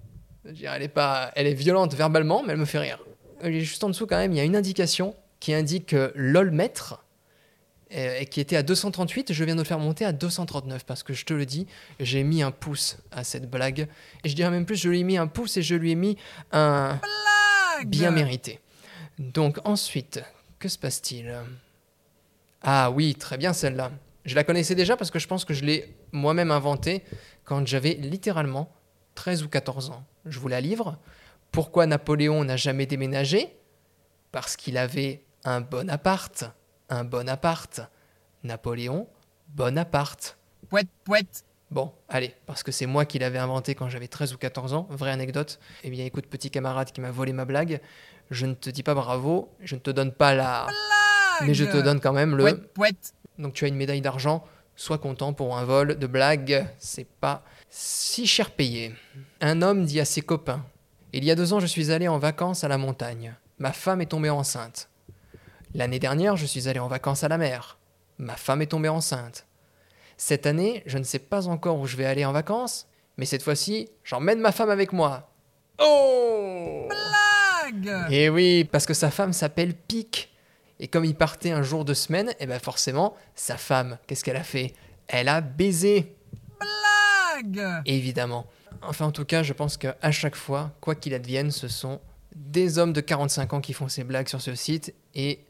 Je 0.44 0.48
veux 0.48 0.54
dire, 0.54 0.72
Elle 0.72 0.82
est 0.82 0.88
pas, 0.88 1.30
elle 1.36 1.46
est 1.46 1.54
violente 1.54 1.94
verbalement, 1.94 2.42
mais 2.42 2.52
elle 2.52 2.58
me 2.58 2.64
fait 2.64 2.78
rire. 2.78 2.98
Euh, 3.44 3.60
Juste 3.60 3.84
en 3.84 3.88
dessous, 3.88 4.06
quand 4.06 4.16
même, 4.16 4.32
il 4.32 4.36
y 4.36 4.40
a 4.40 4.44
une 4.44 4.56
indication 4.56 5.14
qui 5.40 5.52
indique 5.54 5.86
que 5.86 6.12
LOL 6.14 6.50
mètre, 6.50 7.04
euh, 7.94 8.18
et 8.18 8.26
qui 8.26 8.40
était 8.40 8.56
à 8.56 8.62
238, 8.62 9.32
je 9.32 9.44
viens 9.44 9.54
de 9.54 9.60
le 9.60 9.66
faire 9.66 9.78
monter 9.78 10.04
à 10.04 10.12
239 10.12 10.84
parce 10.84 11.02
que 11.02 11.12
je 11.12 11.24
te 11.24 11.34
le 11.34 11.44
dis, 11.46 11.66
j'ai 12.00 12.22
mis 12.24 12.42
un 12.42 12.50
pouce 12.50 12.96
à 13.12 13.24
cette 13.24 13.50
blague. 13.50 13.86
Et 14.24 14.28
je 14.28 14.34
dirais 14.34 14.50
même 14.50 14.66
plus, 14.66 14.76
je 14.76 14.88
lui 14.88 15.00
ai 15.00 15.04
mis 15.04 15.18
un 15.18 15.26
pouce 15.26 15.56
et 15.58 15.62
je 15.62 15.74
lui 15.74 15.92
ai 15.92 15.94
mis 15.94 16.16
un 16.52 16.98
Blague. 17.76 17.88
bien 17.88 18.10
mérité. 18.10 18.60
Donc 19.18 19.58
ensuite, 19.64 20.22
que 20.58 20.68
se 20.68 20.78
passe-t-il? 20.78 21.34
Ah 22.64 22.90
oui, 22.90 23.14
très 23.14 23.36
bien 23.36 23.52
celle-là. 23.52 23.90
Je 24.24 24.34
la 24.34 24.42
connaissais 24.42 24.74
déjà 24.74 24.96
parce 24.96 25.10
que 25.10 25.18
je 25.18 25.28
pense 25.28 25.44
que 25.44 25.52
je 25.52 25.64
l'ai 25.64 25.94
moi-même 26.12 26.50
inventée 26.50 27.04
quand 27.44 27.66
j'avais 27.66 27.92
littéralement 27.92 28.72
13 29.16 29.42
ou 29.42 29.48
14 29.48 29.90
ans. 29.90 30.04
Je 30.24 30.38
vous 30.40 30.48
la 30.48 30.62
livre. 30.62 30.98
Pourquoi 31.52 31.86
Napoléon 31.86 32.42
n'a 32.42 32.56
jamais 32.56 32.86
déménagé? 32.86 33.54
Parce 34.32 34.56
qu'il 34.56 34.78
avait 34.78 35.22
un 35.44 35.60
bon 35.60 35.90
appart. 35.90 36.44
Un 36.88 37.04
bon 37.04 37.28
appart. 37.28 37.82
Napoléon, 38.44 39.06
Bonaparte. 39.48 40.36
Pouette, 40.68 40.88
pouette. 41.04 41.44
Bon, 41.70 41.92
allez, 42.08 42.34
parce 42.46 42.62
que 42.62 42.72
c'est 42.72 42.86
moi 42.86 43.04
qui 43.04 43.18
l'avais 43.18 43.38
inventé 43.38 43.74
quand 43.74 43.88
j'avais 43.88 44.08
13 44.08 44.32
ou 44.34 44.38
14 44.38 44.74
ans, 44.74 44.86
vraie 44.90 45.10
anecdote. 45.10 45.58
Eh 45.82 45.90
bien, 45.90 46.04
écoute, 46.04 46.26
petit 46.26 46.50
camarade 46.50 46.92
qui 46.92 47.00
m'a 47.00 47.10
volé 47.10 47.32
ma 47.32 47.44
blague, 47.44 47.80
je 48.30 48.46
ne 48.46 48.54
te 48.54 48.70
dis 48.70 48.82
pas 48.82 48.94
bravo, 48.94 49.54
je 49.60 49.74
ne 49.74 49.80
te 49.80 49.90
donne 49.90 50.12
pas 50.12 50.34
la... 50.34 50.66
Mais 51.42 51.54
je 51.54 51.64
te 51.64 51.76
donne 51.76 52.00
quand 52.00 52.12
même 52.12 52.36
le... 52.36 52.42
Pouette, 52.42 52.72
pouette. 52.72 53.14
Donc 53.38 53.54
tu 53.54 53.64
as 53.64 53.68
une 53.68 53.76
médaille 53.76 54.00
d'argent, 54.00 54.44
sois 54.76 54.98
content 54.98 55.32
pour 55.32 55.56
un 55.56 55.64
vol 55.64 55.98
de 55.98 56.06
blague, 56.06 56.66
c'est 56.78 57.06
pas 57.06 57.42
si 57.70 58.26
cher 58.26 58.50
payé. 58.50 58.94
Un 59.40 59.62
homme 59.62 59.84
dit 59.84 60.00
à 60.00 60.04
ses 60.04 60.20
copains, 60.20 60.64
Il 61.12 61.24
y 61.24 61.30
a 61.30 61.34
deux 61.34 61.52
ans, 61.52 61.60
je 61.60 61.66
suis 61.66 61.90
allé 61.90 62.08
en 62.08 62.18
vacances 62.18 62.64
à 62.64 62.68
la 62.68 62.78
montagne. 62.78 63.34
Ma 63.58 63.72
femme 63.72 64.00
est 64.00 64.06
tombée 64.06 64.30
enceinte. 64.30 64.88
L'année 65.74 65.98
dernière, 65.98 66.36
je 66.36 66.46
suis 66.46 66.68
allé 66.68 66.78
en 66.78 66.88
vacances 66.88 67.24
à 67.24 67.28
la 67.28 67.38
mer. 67.38 67.78
Ma 68.18 68.36
femme 68.36 68.62
est 68.62 68.66
tombée 68.66 68.88
enceinte. 68.88 69.46
Cette 70.16 70.46
année, 70.46 70.84
je 70.86 70.98
ne 70.98 71.04
sais 71.04 71.18
pas 71.18 71.48
encore 71.48 71.80
où 71.80 71.86
je 71.86 71.96
vais 71.96 72.04
aller 72.04 72.24
en 72.24 72.32
vacances, 72.32 72.86
mais 73.16 73.26
cette 73.26 73.42
fois-ci, 73.42 73.88
j'emmène 74.04 74.40
ma 74.40 74.52
femme 74.52 74.70
avec 74.70 74.92
moi. 74.92 75.30
Oh 75.78 76.88
Blague. 76.88 78.12
Et 78.12 78.28
oui, 78.28 78.64
parce 78.64 78.86
que 78.86 78.94
sa 78.94 79.10
femme 79.10 79.32
s'appelle 79.32 79.74
Pic. 79.74 80.33
Et 80.80 80.88
comme 80.88 81.04
il 81.04 81.14
partait 81.14 81.52
un 81.52 81.62
jour 81.62 81.84
de 81.84 81.94
semaine, 81.94 82.34
et 82.40 82.46
ben 82.46 82.58
forcément, 82.58 83.14
sa 83.34 83.56
femme, 83.56 83.98
qu'est-ce 84.06 84.24
qu'elle 84.24 84.36
a 84.36 84.44
fait? 84.44 84.74
Elle 85.06 85.28
a 85.28 85.40
baisé, 85.40 86.16
Blague. 86.58 87.82
évidemment. 87.86 88.46
Enfin, 88.82 89.06
en 89.06 89.12
tout 89.12 89.24
cas, 89.24 89.42
je 89.42 89.52
pense 89.52 89.76
qu'à 89.76 90.10
chaque 90.10 90.36
fois, 90.36 90.72
quoi 90.80 90.94
qu'il 90.94 91.14
advienne, 91.14 91.50
ce 91.50 91.68
sont 91.68 92.00
des 92.34 92.78
hommes 92.78 92.92
de 92.92 93.00
45 93.00 93.52
ans 93.54 93.60
qui 93.60 93.72
font 93.72 93.88
ces 93.88 94.04
blagues 94.04 94.28
sur 94.28 94.40
ce 94.40 94.54
site. 94.54 94.94
Et 95.14 95.40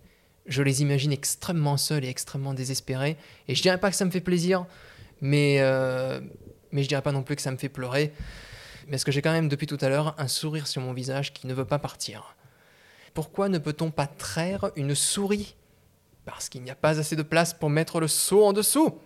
je 0.46 0.62
les 0.62 0.82
imagine 0.82 1.12
extrêmement 1.12 1.76
seuls 1.76 2.04
et 2.04 2.08
extrêmement 2.08 2.54
désespérés. 2.54 3.16
Et 3.48 3.54
je 3.54 3.62
dirais 3.62 3.78
pas 3.78 3.90
que 3.90 3.96
ça 3.96 4.04
me 4.04 4.10
fait 4.10 4.20
plaisir, 4.20 4.66
mais, 5.20 5.56
euh, 5.60 6.20
mais 6.70 6.82
je 6.82 6.88
dirais 6.88 7.02
pas 7.02 7.12
non 7.12 7.22
plus 7.22 7.36
que 7.36 7.42
ça 7.42 7.50
me 7.50 7.56
fait 7.56 7.68
pleurer. 7.68 8.12
Parce 8.90 9.04
que 9.04 9.12
j'ai 9.12 9.22
quand 9.22 9.32
même 9.32 9.48
depuis 9.48 9.66
tout 9.66 9.78
à 9.80 9.88
l'heure 9.88 10.14
un 10.18 10.28
sourire 10.28 10.66
sur 10.66 10.82
mon 10.82 10.92
visage 10.92 11.32
qui 11.32 11.46
ne 11.46 11.54
veut 11.54 11.64
pas 11.64 11.78
partir. 11.78 12.36
Pourquoi 13.14 13.48
ne 13.48 13.58
peut-on 13.58 13.92
pas 13.92 14.08
traire 14.08 14.70
une 14.74 14.96
souris? 14.96 15.54
Parce 16.24 16.48
qu'il 16.48 16.62
n'y 16.62 16.70
a 16.70 16.74
pas 16.74 16.98
assez 16.98 17.14
de 17.14 17.22
place 17.22 17.54
pour 17.54 17.70
mettre 17.70 18.00
le 18.00 18.08
seau 18.08 18.44
en 18.44 18.52
dessous. 18.52 18.98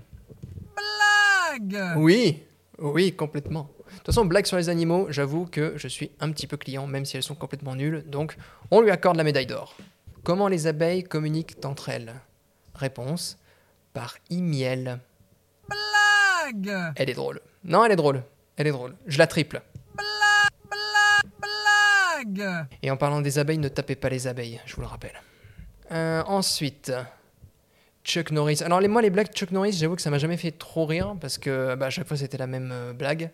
Blague. 0.75 1.99
Oui, 1.99 2.43
oui, 2.79 3.15
complètement. 3.15 3.71
De 3.87 3.97
toute 3.97 4.07
façon, 4.07 4.25
blague 4.25 4.47
sur 4.47 4.57
les 4.57 4.71
animaux, 4.71 5.07
j'avoue 5.11 5.47
que 5.47 5.75
je 5.77 5.89
suis 5.89 6.11
un 6.21 6.31
petit 6.33 6.47
peu 6.47 6.57
client, 6.57 6.87
même 6.87 7.05
si 7.05 7.17
elles 7.17 7.23
sont 7.23 7.35
complètement 7.35 7.75
nulles, 7.75 8.05
donc 8.07 8.37
on 8.71 8.81
lui 8.81 8.91
accorde 8.91 9.17
la 9.17 9.25
médaille 9.25 9.47
d'or. 9.47 9.77
Comment 10.25 10.49
les 10.49 10.67
abeilles 10.67 11.05
communiquent 11.05 11.65
entre 11.65 11.89
elles? 11.89 12.15
Réponse 12.75 13.39
par 13.93 14.17
e-miel. 14.31 15.01
Blague. 15.69 16.93
Elle 16.97 17.11
est 17.11 17.15
drôle. 17.15 17.41
Non, 17.65 17.85
elle 17.85 17.93
est 17.93 17.97
drôle. 17.97 18.23
Elle 18.57 18.69
est 18.69 18.73
drôle. 18.73 18.95
Je 19.07 19.19
la 19.19 19.27
triple. 19.27 19.61
Blague. 22.29 22.67
Et 22.83 22.91
en 22.91 22.97
parlant 22.97 23.21
des 23.21 23.39
abeilles, 23.39 23.59
ne 23.59 23.69
tapez 23.69 23.97
pas 23.97 24.09
les 24.09 24.27
abeilles, 24.27 24.61
je 24.67 24.75
vous 24.75 24.81
le 24.81 24.87
rappelle. 24.87 25.21
Euh, 25.91 26.23
ensuite, 26.27 26.93
Chuck 28.05 28.31
Norris. 28.31 28.63
Alors, 28.63 28.81
les, 28.81 28.89
moi, 28.89 29.03
les 29.03 29.11
blagues 29.11 29.29
de 29.29 29.35
Chuck 29.35 29.51
Norris, 29.51 29.73
j'avoue 29.73 29.97
que 29.97 30.03
ça 30.03 30.11
m'a 30.11 30.19
jamais 30.19 30.37
fait 30.37 30.51
trop 30.53 30.87
rire 30.87 31.15
parce 31.21 31.39
que 31.39 31.75
bah, 31.75 31.87
à 31.87 31.91
chaque 31.91 32.09
fois 32.09 32.17
c'était 32.17 32.39
la 32.39 32.47
même 32.47 32.71
euh, 32.73 32.93
blague. 32.93 33.31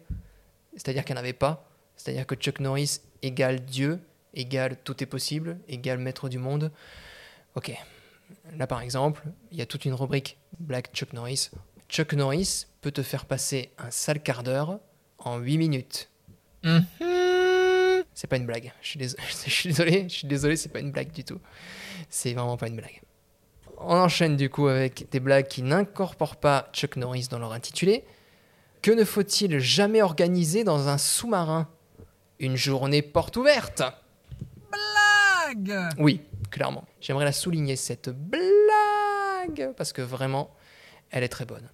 C'est-à-dire 0.73 1.05
qu'il 1.05 1.15
n'y 1.15 1.21
en 1.21 1.23
avait 1.23 1.33
pas. 1.33 1.69
C'est-à-dire 1.97 2.27
que 2.27 2.35
Chuck 2.35 2.61
Norris 2.61 3.01
égale 3.23 3.65
Dieu, 3.65 4.01
égale 4.35 4.77
tout 4.83 5.03
est 5.03 5.07
possible, 5.07 5.59
égale 5.69 5.99
maître 5.99 6.29
du 6.29 6.39
monde. 6.39 6.73
Ok. 7.55 7.73
Là, 8.57 8.67
par 8.67 8.81
exemple, 8.81 9.23
il 9.53 9.59
y 9.59 9.63
a 9.63 9.67
toute 9.67 9.85
une 9.85 9.95
rubrique 9.95 10.39
blague 10.59 10.87
Chuck 10.93 11.13
Norris. 11.13 11.51
Chuck 11.89 12.13
Norris 12.15 12.67
peut 12.81 12.91
te 12.91 13.03
faire 13.03 13.27
passer 13.27 13.71
un 13.79 13.91
sale 13.91 14.21
quart 14.21 14.43
d'heure 14.43 14.81
en 15.19 15.39
8 15.39 15.59
minutes. 15.59 16.11
Mhm. 16.65 16.85
C'est 16.99 17.14
C'est 18.25 18.29
pas 18.29 18.39
une 18.39 18.47
blague. 18.47 18.73
Je 18.81 18.89
suis 18.89 18.99
désolé, 18.99 19.23
je 19.45 19.51
suis 19.51 19.69
désolé, 19.69 20.09
je 20.09 20.15
suis 20.15 20.27
désolé, 20.27 20.57
c'est 20.57 20.71
pas 20.71 20.81
une 20.81 20.93
blague 20.93 21.13
du 21.13 21.25
tout. 21.25 21.39
C'est 22.09 22.33
vraiment 22.33 22.57
pas 22.57 22.69
une 22.69 22.77
blague. 22.77 23.03
On 23.77 23.97
enchaîne 23.97 24.39
du 24.39 24.49
coup 24.49 24.67
avec 24.67 25.11
des 25.11 25.21
blagues 25.21 25.47
qui 25.47 25.61
n'incorporent 25.61 26.37
pas 26.37 26.71
Chuck 26.73 26.97
Norris 26.97 27.29
dans 27.31 27.39
leur 27.39 27.53
intitulé. 27.53 28.03
Que 28.81 28.93
ne 28.93 29.05
faut-il 29.05 29.59
jamais 29.59 30.01
organiser 30.01 30.65
dans 30.65 30.89
un 30.89 30.97
sous-marin? 30.97 31.69
Une 32.39 32.57
journée 32.57 33.03
porte 33.03 33.37
ouverte 33.37 33.83
Blague 34.73 35.91
Oui, 35.99 36.23
clairement. 36.51 36.87
J'aimerais 37.03 37.27
la 37.27 37.33
souligner, 37.33 37.77
cette 37.77 38.09
blague, 38.09 39.75
parce 39.77 39.93
que 39.93 40.01
vraiment, 40.01 40.51
elle 41.11 41.25
est 41.25 41.29
très 41.29 41.45
bonne. 41.45 41.69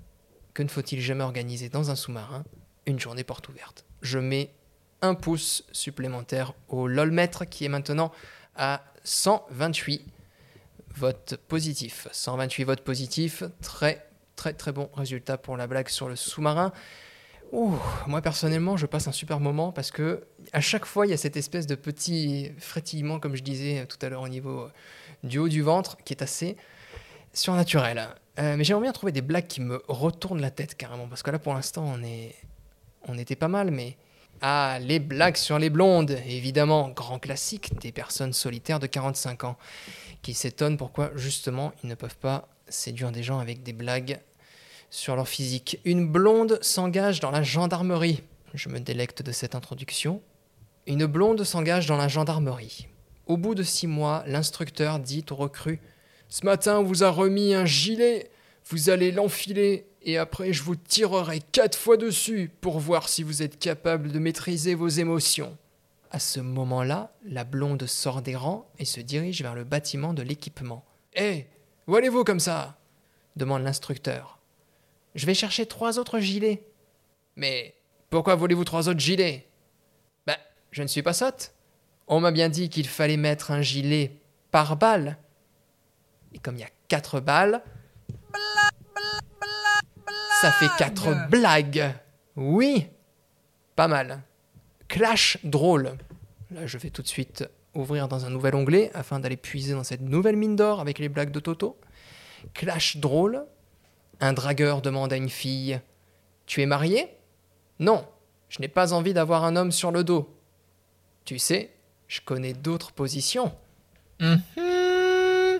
Que 0.52 0.64
ne 0.64 0.68
faut-il 0.68 1.00
jamais 1.00 1.22
organiser 1.22 1.68
dans 1.68 1.92
un 1.92 1.94
sous-marin 1.94 2.42
Une 2.86 2.98
journée 2.98 3.22
porte 3.22 3.48
ouverte? 3.48 3.84
Je 4.02 4.18
mets 4.18 4.50
un 5.02 5.14
pouce 5.14 5.64
supplémentaire 5.72 6.52
au 6.68 6.86
LOLmètre 6.86 7.48
qui 7.48 7.64
est 7.64 7.68
maintenant 7.68 8.12
à 8.56 8.82
128 9.04 10.06
votes 10.96 11.36
positifs. 11.48 12.08
128 12.12 12.64
votes 12.64 12.82
positifs, 12.82 13.42
très 13.62 14.06
très 14.36 14.52
très 14.54 14.72
bon 14.72 14.88
résultat 14.94 15.36
pour 15.36 15.56
la 15.56 15.66
blague 15.66 15.88
sur 15.88 16.08
le 16.08 16.16
sous-marin. 16.16 16.72
Ouh, 17.52 17.74
moi 18.06 18.22
personnellement, 18.22 18.76
je 18.76 18.86
passe 18.86 19.08
un 19.08 19.12
super 19.12 19.40
moment 19.40 19.72
parce 19.72 19.90
que 19.90 20.24
à 20.52 20.60
chaque 20.60 20.84
fois, 20.84 21.06
il 21.06 21.10
y 21.10 21.12
a 21.12 21.16
cette 21.16 21.36
espèce 21.36 21.66
de 21.66 21.74
petit 21.74 22.52
frétillement, 22.58 23.18
comme 23.18 23.36
je 23.36 23.42
disais 23.42 23.86
tout 23.86 23.98
à 24.02 24.08
l'heure 24.08 24.22
au 24.22 24.28
niveau 24.28 24.60
euh, 24.60 24.70
du 25.24 25.38
haut 25.38 25.48
du 25.48 25.62
ventre, 25.62 25.96
qui 26.04 26.12
est 26.12 26.22
assez 26.22 26.56
surnaturel. 27.32 28.08
Euh, 28.38 28.56
mais 28.56 28.64
j'aimerais 28.64 28.84
bien 28.84 28.92
trouver 28.92 29.12
des 29.12 29.22
blagues 29.22 29.46
qui 29.46 29.60
me 29.60 29.82
retournent 29.88 30.40
la 30.40 30.50
tête 30.50 30.76
carrément, 30.76 31.08
parce 31.08 31.22
que 31.22 31.30
là, 31.30 31.38
pour 31.38 31.54
l'instant, 31.54 31.96
on 33.08 33.18
était 33.18 33.36
pas 33.36 33.48
mal, 33.48 33.70
mais 33.70 33.96
ah, 34.42 34.78
les 34.80 34.98
blagues 34.98 35.36
sur 35.36 35.58
les 35.58 35.70
blondes, 35.70 36.16
évidemment, 36.26 36.88
grand 36.88 37.18
classique 37.18 37.78
des 37.80 37.92
personnes 37.92 38.32
solitaires 38.32 38.80
de 38.80 38.86
45 38.86 39.44
ans, 39.44 39.56
qui 40.22 40.34
s'étonnent 40.34 40.76
pourquoi 40.76 41.10
justement 41.14 41.72
ils 41.82 41.88
ne 41.88 41.94
peuvent 41.94 42.16
pas 42.16 42.48
séduire 42.68 43.12
des 43.12 43.22
gens 43.22 43.38
avec 43.38 43.62
des 43.62 43.72
blagues 43.72 44.20
sur 44.90 45.14
leur 45.14 45.28
physique. 45.28 45.78
Une 45.84 46.06
blonde 46.06 46.58
s'engage 46.62 47.20
dans 47.20 47.30
la 47.30 47.42
gendarmerie. 47.42 48.22
Je 48.54 48.68
me 48.68 48.80
délecte 48.80 49.22
de 49.22 49.32
cette 49.32 49.54
introduction. 49.54 50.22
Une 50.86 51.06
blonde 51.06 51.44
s'engage 51.44 51.86
dans 51.86 51.96
la 51.96 52.08
gendarmerie. 52.08 52.88
Au 53.26 53.36
bout 53.36 53.54
de 53.54 53.62
six 53.62 53.86
mois, 53.86 54.24
l'instructeur 54.26 54.98
dit 54.98 55.24
au 55.30 55.36
recrue 55.36 55.80
Ce 56.28 56.44
matin, 56.44 56.78
on 56.78 56.82
vous 56.82 57.04
a 57.04 57.10
remis 57.10 57.54
un 57.54 57.66
gilet. 57.66 58.30
Vous 58.68 58.90
allez 58.90 59.12
l'enfiler 59.12 59.86
et 60.02 60.16
après, 60.16 60.52
je 60.52 60.62
vous 60.62 60.76
tirerai 60.76 61.40
quatre 61.40 61.78
fois 61.78 61.96
dessus 61.96 62.50
pour 62.60 62.78
voir 62.78 63.08
si 63.08 63.22
vous 63.22 63.42
êtes 63.42 63.58
capable 63.58 64.12
de 64.12 64.18
maîtriser 64.18 64.74
vos 64.74 64.88
émotions. 64.88 65.56
À 66.10 66.18
ce 66.18 66.40
moment-là, 66.40 67.12
la 67.24 67.44
blonde 67.44 67.86
sort 67.86 68.22
des 68.22 68.34
rangs 68.34 68.66
et 68.78 68.84
se 68.84 69.00
dirige 69.00 69.42
vers 69.42 69.54
le 69.54 69.64
bâtiment 69.64 70.14
de 70.14 70.22
l'équipement. 70.22 70.84
Hé, 71.14 71.46
où 71.86 71.96
allez-vous 71.96 72.24
comme 72.24 72.40
ça? 72.40 72.76
demande 73.36 73.62
l'instructeur. 73.62 74.38
Je 75.14 75.26
vais 75.26 75.34
chercher 75.34 75.66
trois 75.66 75.98
autres 75.98 76.18
gilets. 76.18 76.64
Mais 77.36 77.74
pourquoi 78.08 78.34
voulez-vous 78.34 78.64
trois 78.64 78.88
autres 78.88 79.00
gilets? 79.00 79.46
Ben, 80.26 80.36
je 80.72 80.82
ne 80.82 80.88
suis 80.88 81.02
pas 81.02 81.12
sotte. 81.12 81.54
On 82.08 82.20
m'a 82.20 82.32
bien 82.32 82.48
dit 82.48 82.68
qu'il 82.70 82.88
fallait 82.88 83.16
mettre 83.16 83.50
un 83.50 83.62
gilet 83.62 84.16
par 84.50 84.76
balle. 84.76 85.16
Et 86.32 86.38
comme 86.38 86.56
il 86.56 86.60
y 86.60 86.64
a 86.64 86.70
quatre 86.88 87.20
balles, 87.20 87.62
ça 90.40 90.52
fait 90.52 90.70
quatre 90.78 91.28
blagues. 91.28 91.92
Oui, 92.36 92.86
pas 93.76 93.88
mal. 93.88 94.22
Clash 94.88 95.38
drôle. 95.44 95.96
Là, 96.50 96.66
je 96.66 96.78
vais 96.78 96.90
tout 96.90 97.02
de 97.02 97.08
suite 97.08 97.48
ouvrir 97.74 98.08
dans 98.08 98.24
un 98.24 98.30
nouvel 98.30 98.54
onglet 98.54 98.90
afin 98.94 99.20
d'aller 99.20 99.36
puiser 99.36 99.74
dans 99.74 99.84
cette 99.84 100.00
nouvelle 100.00 100.36
mine 100.36 100.56
d'or 100.56 100.80
avec 100.80 100.98
les 100.98 101.08
blagues 101.08 101.30
de 101.30 101.40
Toto. 101.40 101.78
Clash 102.54 102.96
drôle. 102.96 103.44
Un 104.20 104.32
dragueur 104.32 104.80
demande 104.82 105.12
à 105.12 105.16
une 105.16 105.28
fille 105.28 105.80
Tu 106.46 106.62
es 106.62 106.66
marié? 106.66 107.08
Non, 107.78 108.06
je 108.48 108.60
n'ai 108.60 108.68
pas 108.68 108.92
envie 108.92 109.14
d'avoir 109.14 109.44
un 109.44 109.56
homme 109.56 109.72
sur 109.72 109.90
le 109.90 110.04
dos. 110.04 110.34
Tu 111.24 111.38
sais, 111.38 111.70
je 112.08 112.20
connais 112.22 112.54
d'autres 112.54 112.92
positions. 112.92 113.54
Mhm. 114.20 114.40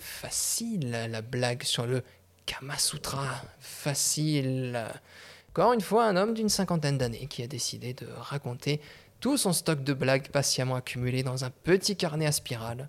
Facile 0.01 0.91
la 1.11 1.23
blague 1.23 1.63
sur 1.63 1.87
le 1.87 2.03
Kamasutra. 2.51 3.41
Facile. 3.61 4.85
Encore 5.51 5.73
une 5.73 5.81
fois, 5.81 6.07
un 6.07 6.17
homme 6.17 6.35
d'une 6.35 6.49
cinquantaine 6.49 6.99
d'années 6.99 7.29
qui 7.29 7.45
a 7.45 7.47
décidé 7.47 7.95
de 7.95 8.09
raconter 8.19 8.81
tout 9.21 9.37
son 9.37 9.53
stock 9.53 9.85
de 9.85 9.93
blagues 9.93 10.31
patiemment 10.31 10.75
accumulé 10.75 11.23
dans 11.23 11.45
un 11.45 11.51
petit 11.51 11.97
carnet 11.97 12.27
à 12.27 12.33
spirale. 12.33 12.89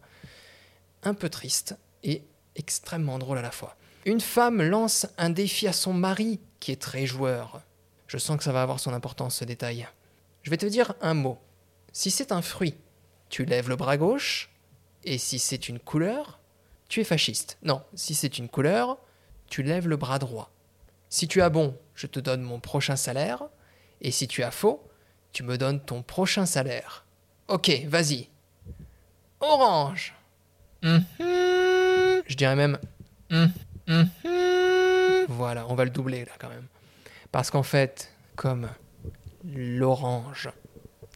Un 1.04 1.14
peu 1.14 1.30
triste 1.30 1.78
et 2.04 2.24
extrêmement 2.56 3.20
drôle 3.20 3.38
à 3.38 3.44
la 3.44 3.52
fois. 3.52 3.76
Une 4.06 4.20
femme 4.20 4.64
lance 4.64 5.06
un 5.20 5.30
défi 5.30 5.68
à 5.68 5.74
son 5.74 5.94
mari 5.94 6.40
qui 6.60 6.72
est 6.72 6.82
très 6.82 7.06
joueur. 7.06 7.62
Je 8.08 8.18
sens 8.18 8.38
que 8.38 8.44
ça 8.44 8.52
va 8.52 8.64
avoir 8.64 8.80
son 8.80 8.94
importance 8.94 9.36
ce 9.36 9.46
détail. 9.46 9.88
Je 10.42 10.50
vais 10.50 10.58
te 10.58 10.66
dire 10.66 10.96
un 11.02 11.14
mot. 11.14 11.38
Si 11.94 12.10
c'est 12.10 12.32
un 12.32 12.42
fruit, 12.42 12.74
tu 13.30 13.46
lèves 13.46 13.70
le 13.70 13.76
bras 13.76 13.98
gauche, 13.98 14.50
et 15.04 15.20
si 15.20 15.38
c'est 15.38 15.70
une 15.70 15.80
couleur, 15.80 16.40
tu 16.90 17.00
es 17.00 17.04
fasciste. 17.04 17.60
Non, 17.62 17.84
si 17.94 18.16
c'est 18.16 18.40
une 18.40 18.50
couleur, 18.50 18.98
tu 19.52 19.64
lèves 19.64 19.88
le 19.90 19.98
bras 19.98 20.18
droit. 20.18 20.50
Si 21.10 21.28
tu 21.28 21.42
as 21.42 21.50
bon, 21.50 21.78
je 21.94 22.08
te 22.08 22.22
donne 22.22 22.42
mon 22.42 22.62
prochain 22.62 22.96
salaire, 22.96 23.44
et 24.00 24.10
si 24.10 24.28
tu 24.30 24.44
as 24.44 24.50
faux, 24.52 24.82
tu 25.34 25.44
me 25.44 25.58
donnes 25.58 25.82
ton 25.82 26.02
prochain 26.04 26.46
salaire. 26.46 27.06
Ok, 27.50 27.70
vas-y. 27.86 28.30
Orange. 29.42 30.16
Mhm. 30.84 31.04
Je 31.20 32.36
dirais 32.36 32.56
même, 32.56 32.78
Mhm. 33.30 34.10
voilà, 35.28 35.68
on 35.68 35.76
va 35.76 35.84
le 35.84 35.90
doubler 35.92 36.24
là 36.26 36.32
quand 36.40 36.50
même. 36.50 36.68
Parce 37.34 37.52
qu'en 37.52 37.64
fait, 37.64 38.14
comme 38.38 38.70
l'orange, 39.44 40.50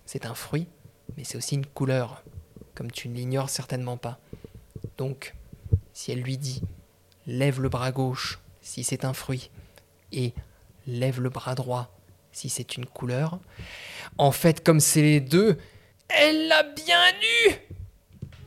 c'est 0.06 0.26
un 0.26 0.34
fruit, 0.36 0.68
mais 1.16 1.24
c'est 1.24 1.38
aussi 1.38 1.56
une 1.56 1.66
couleur, 1.66 2.22
comme 2.74 2.92
tu 2.92 3.08
ne 3.08 3.16
l'ignores 3.16 3.50
certainement 3.50 3.96
pas. 3.98 4.20
Donc, 4.98 5.34
si 5.94 6.12
elle 6.12 6.22
lui 6.22 6.38
dit 6.38 6.62
lève 7.28 7.62
le 7.62 7.70
bras 7.70 7.92
gauche 7.92 8.40
si 8.62 8.84
c'est 8.84 9.06
un 9.06 9.14
fruit 9.14 9.50
et 10.12 10.34
lève 10.88 11.22
le 11.22 11.30
bras 11.30 11.56
droit 11.56 11.92
si 12.32 12.50
c'est 12.50 12.76
une 12.76 12.86
couleur, 12.86 13.40
en 14.18 14.32
fait, 14.32 14.62
comme 14.64 14.80
c'est 14.82 15.02
les 15.02 15.20
deux, 15.22 15.58
elle 16.10 16.48
l'a 16.50 16.64
bien 16.64 17.00
eu 17.48 17.54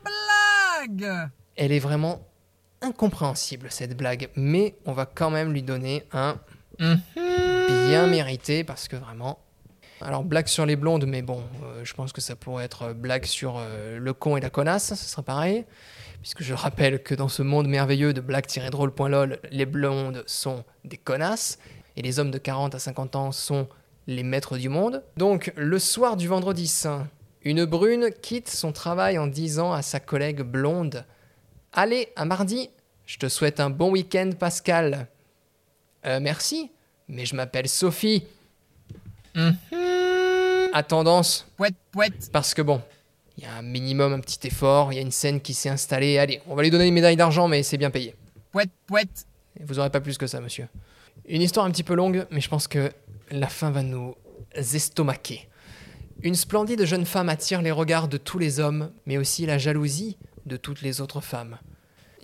Blague 0.04 1.30
Elle 1.56 1.73
est 1.73 1.78
vraiment 1.78 2.20
incompréhensible 2.82 3.68
cette 3.70 3.97
blague, 3.97 4.28
mais 4.37 4.75
on 4.85 4.92
va 4.92 5.06
quand 5.06 5.30
même 5.30 5.52
lui 5.52 5.62
donner 5.62 6.04
un 6.12 6.38
Mhm. 6.80 7.00
bien 7.88 8.06
mérité 8.06 8.62
parce 8.62 8.87
que 8.87 8.94
vraiment. 8.94 9.40
Alors, 10.00 10.23
blague 10.23 10.47
sur 10.47 10.64
les 10.64 10.76
blondes, 10.76 11.07
mais 11.07 11.23
bon, 11.23 11.43
euh, 11.64 11.85
je 11.85 11.93
pense 11.95 12.12
que 12.12 12.21
ça 12.21 12.37
pourrait 12.37 12.64
être 12.64 12.83
euh, 12.83 12.95
blague 12.95 13.25
sur 13.25 13.57
euh, 13.59 13.99
le 13.99 14.12
con 14.12 14.37
et 14.37 14.40
la 14.40 14.50
connasse, 14.50 14.95
ce 14.95 15.09
serait 15.09 15.23
pareil. 15.23 15.64
Puisque 16.23 16.43
je 16.43 16.55
rappelle 16.55 17.02
que 17.02 17.14
dans 17.14 17.28
ce 17.28 17.43
monde 17.43 17.69
merveilleux 17.69 18.12
de 18.12 18.21
blague-drôle.lol, 18.21 19.40
les 19.50 19.67
blondes 19.67 20.23
sont 20.26 20.64
des 20.85 20.97
connasses 20.97 21.59
et 21.97 22.02
les 22.02 22.21
hommes 22.21 22.31
de 22.31 22.38
40 22.38 22.75
à 22.75 22.78
50 22.78 23.17
ans 23.17 23.33
sont 23.33 23.69
les 24.07 24.23
maîtres 24.23 24.57
du 24.57 24.69
monde. 24.69 25.02
Donc, 25.17 25.52
le 25.57 25.78
soir 25.78 26.17
du 26.17 26.28
vendredi 26.28 26.73
une 27.43 27.64
brune 27.64 28.11
quitte 28.21 28.49
son 28.49 28.73
travail 28.73 29.19
en 29.19 29.26
disant 29.26 29.73
à 29.73 29.83
sa 29.83 30.00
collègue 30.00 30.43
blonde 30.43 31.05
Allez, 31.73 32.09
à 32.17 32.25
mardi, 32.25 32.71
je 33.07 33.19
te 33.19 33.28
souhaite 33.28 33.61
un 33.61 33.71
bon 33.71 33.90
week-end, 33.90 34.31
Pascal. 34.38 35.07
Merci, 36.05 36.71
mais 37.07 37.26
je 37.26 37.37
m'appelle 37.37 37.69
Sophie. 37.69 38.25
Mhm. 39.38 39.57
À 40.73 40.83
tendance, 40.83 41.47
Pouette, 41.57 41.75
pouette. 41.92 42.30
parce 42.33 42.52
que 42.54 42.61
bon, 42.62 42.83
il 43.37 43.45
y 43.45 43.47
a 43.47 43.54
un 43.54 43.62
minimum, 43.62 44.12
un 44.12 44.21
petit 44.21 44.47
effort, 44.47 44.92
il 44.92 44.97
y 44.97 44.99
a 44.99 45.02
une 45.02 45.11
scène 45.12 45.40
qui 45.40 45.54
s'est 45.54 45.68
installée. 45.71 46.18
Allez, 46.18 46.42
on 46.47 46.54
va 46.54 46.62
lui 46.62 46.71
donner 46.71 46.87
une 46.87 46.95
médaille 46.95 47.16
d'argent, 47.16 47.49
mais 47.49 47.62
c'est 47.62 47.78
bien 47.78 47.90
payé. 47.90 48.14
Pouette, 48.52 48.71
pouette. 48.87 49.26
Et 49.59 49.64
Vous 49.64 49.78
aurez 49.78 49.90
pas 49.90 50.00
plus 50.00 50.18
que 50.18 50.26
ça, 50.26 50.40
monsieur. 50.40 50.68
Une 51.26 51.40
histoire 51.42 51.64
un 51.66 51.71
petit 51.71 51.83
peu 51.85 51.95
longue, 51.95 52.26
mais 52.30 52.40
je 52.40 52.49
pense 52.49 52.68
que 52.68 52.90
la 53.30 53.49
fin 53.49 53.71
va 53.71 53.83
nous 53.83 54.14
estomaquer. 54.54 55.49
Une 56.23 56.35
splendide 56.35 56.85
jeune 56.85 57.07
femme 57.07 57.28
attire 57.28 57.62
les 57.62 57.71
regards 57.71 58.09
de 58.09 58.16
tous 58.18 58.38
les 58.38 58.59
hommes, 58.61 58.90
mais 59.07 59.18
aussi 59.18 59.47
la 59.47 59.57
jalousie 59.59 60.16
de 60.47 60.57
toutes 60.57 60.83
les 60.83 61.00
autres 61.00 61.21
femmes. 61.21 61.59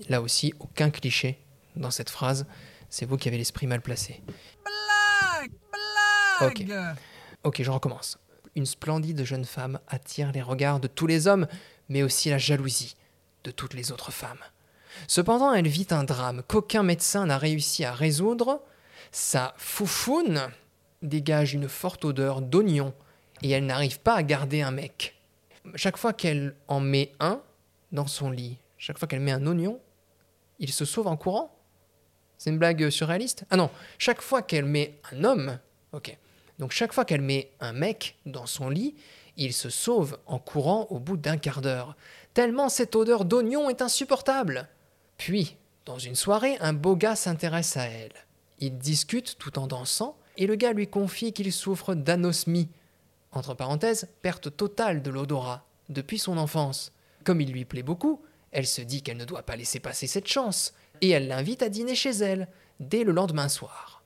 Là 0.09 0.21
aussi, 0.21 0.53
aucun 0.59 0.91
cliché 0.91 1.39
dans 1.77 1.91
cette 1.93 2.11
phrase. 2.11 2.47
C'est 2.91 3.07
vous 3.07 3.17
qui 3.17 3.29
avez 3.29 3.39
l'esprit 3.39 3.67
mal 3.67 3.81
placé. 3.81 4.21
Blague 6.41 6.97
Ok, 7.45 7.63
je 7.63 7.71
recommence. 7.71 8.19
Une 8.57 8.67
splendide 8.67 9.25
jeune 9.25 9.45
femme 9.45 9.79
attire 9.89 10.33
les 10.33 10.43
regards 10.43 10.81
de 10.81 10.89
tous 10.89 11.07
les 11.07 11.27
hommes, 11.27 11.47
mais 11.89 12.03
aussi 12.03 12.31
la 12.31 12.39
jalousie 12.39 12.97
de 13.45 13.51
toutes 13.51 13.75
les 13.75 13.93
autres 13.93 14.13
femmes. 14.13 14.39
Cependant, 15.09 15.53
elle 15.53 15.69
vit 15.69 15.89
un 15.91 16.05
drame 16.05 16.43
qu'aucun 16.47 16.83
médecin 16.83 17.27
n'a 17.27 17.39
réussi 17.39 17.85
à 17.85 17.93
résoudre. 17.93 18.63
Sa 19.13 19.55
foufoune 19.57 20.49
dégage 21.03 21.55
une 21.55 21.69
forte 21.69 22.05
odeur 22.05 22.41
d'oignon 22.41 22.95
et 23.43 23.51
elle 23.51 23.67
n'arrive 23.67 24.01
pas 24.01 24.15
à 24.15 24.23
garder 24.23 24.63
un 24.63 24.71
mec. 24.71 25.21
Chaque 25.75 25.97
fois 25.97 26.13
qu'elle 26.13 26.55
en 26.69 26.81
met 26.81 27.13
un 27.21 27.41
dans 27.93 28.07
son 28.07 28.31
lit, 28.31 28.59
chaque 28.79 28.99
fois 28.99 29.09
qu'elle 29.09 29.21
met 29.21 29.33
un 29.33 29.47
oignon, 29.47 29.81
il 30.59 30.73
se 30.73 30.85
sauve 30.85 31.07
en 31.07 31.17
courant 31.17 31.55
C'est 32.39 32.51
une 32.51 32.59
blague 32.59 32.89
surréaliste 32.91 33.45
Ah 33.51 33.57
non, 33.57 33.71
chaque 33.99 34.23
fois 34.23 34.43
qu'elle 34.43 34.65
met 34.65 34.99
un 35.13 35.25
homme, 35.25 35.59
ok. 35.93 36.17
Donc 36.59 36.73
chaque 36.73 36.93
fois 36.93 37.05
qu'elle 37.05 37.21
met 37.21 37.51
un 37.61 37.73
mec 37.73 38.19
dans 38.27 38.47
son 38.47 38.69
lit, 38.69 38.95
il 39.37 39.53
se 39.53 39.71
sauve 39.71 40.19
en 40.27 40.39
courant 40.39 40.87
au 40.91 40.99
bout 40.99 41.17
d'un 41.17 41.37
quart 41.37 41.61
d'heure, 41.61 41.97
tellement 42.35 42.69
cette 42.69 42.95
odeur 42.95 43.25
d'oignon 43.25 43.69
est 43.69 43.83
insupportable. 43.83 44.69
Puis, 45.19 45.57
dans 45.85 45.99
une 45.99 46.15
soirée, 46.15 46.57
un 46.61 46.73
beau 46.73 46.97
gars 46.97 47.17
s'intéresse 47.17 47.77
à 47.77 47.85
elle. 47.85 48.13
Ils 48.61 48.79
discutent 48.79 49.37
tout 49.39 49.59
en 49.59 49.67
dansant, 49.67 50.17
et 50.37 50.47
le 50.47 50.55
gars 50.55 50.73
lui 50.73 50.87
confie 50.87 51.33
qu'il 51.33 51.53
souffre 51.53 51.95
d'anosmie, 51.95 52.69
entre 53.33 53.55
parenthèses, 53.55 54.09
perte 54.23 54.57
totale 54.57 55.03
de 55.03 55.11
l'odorat, 55.11 55.65
depuis 55.89 56.19
son 56.19 56.39
enfance. 56.39 56.93
Comme 57.25 57.41
il 57.41 57.53
lui 57.53 57.65
plaît 57.65 57.83
beaucoup, 57.83 58.23
elle 58.53 58.67
se 58.67 58.81
dit 58.81 59.03
qu'elle 59.03 59.17
ne 59.17 59.25
doit 59.25 59.43
pas 59.43 59.57
laisser 59.57 59.81
passer 59.81 60.07
cette 60.07 60.29
chance, 60.29 60.73
et 61.01 61.11
elle 61.11 61.29
l'invite 61.29 61.63
à 61.63 61.69
dîner 61.69 61.97
chez 61.97 62.11
elle, 62.11 62.49
dès 62.81 63.05
le 63.05 63.13
lendemain 63.13 63.49
soir. 63.49 64.03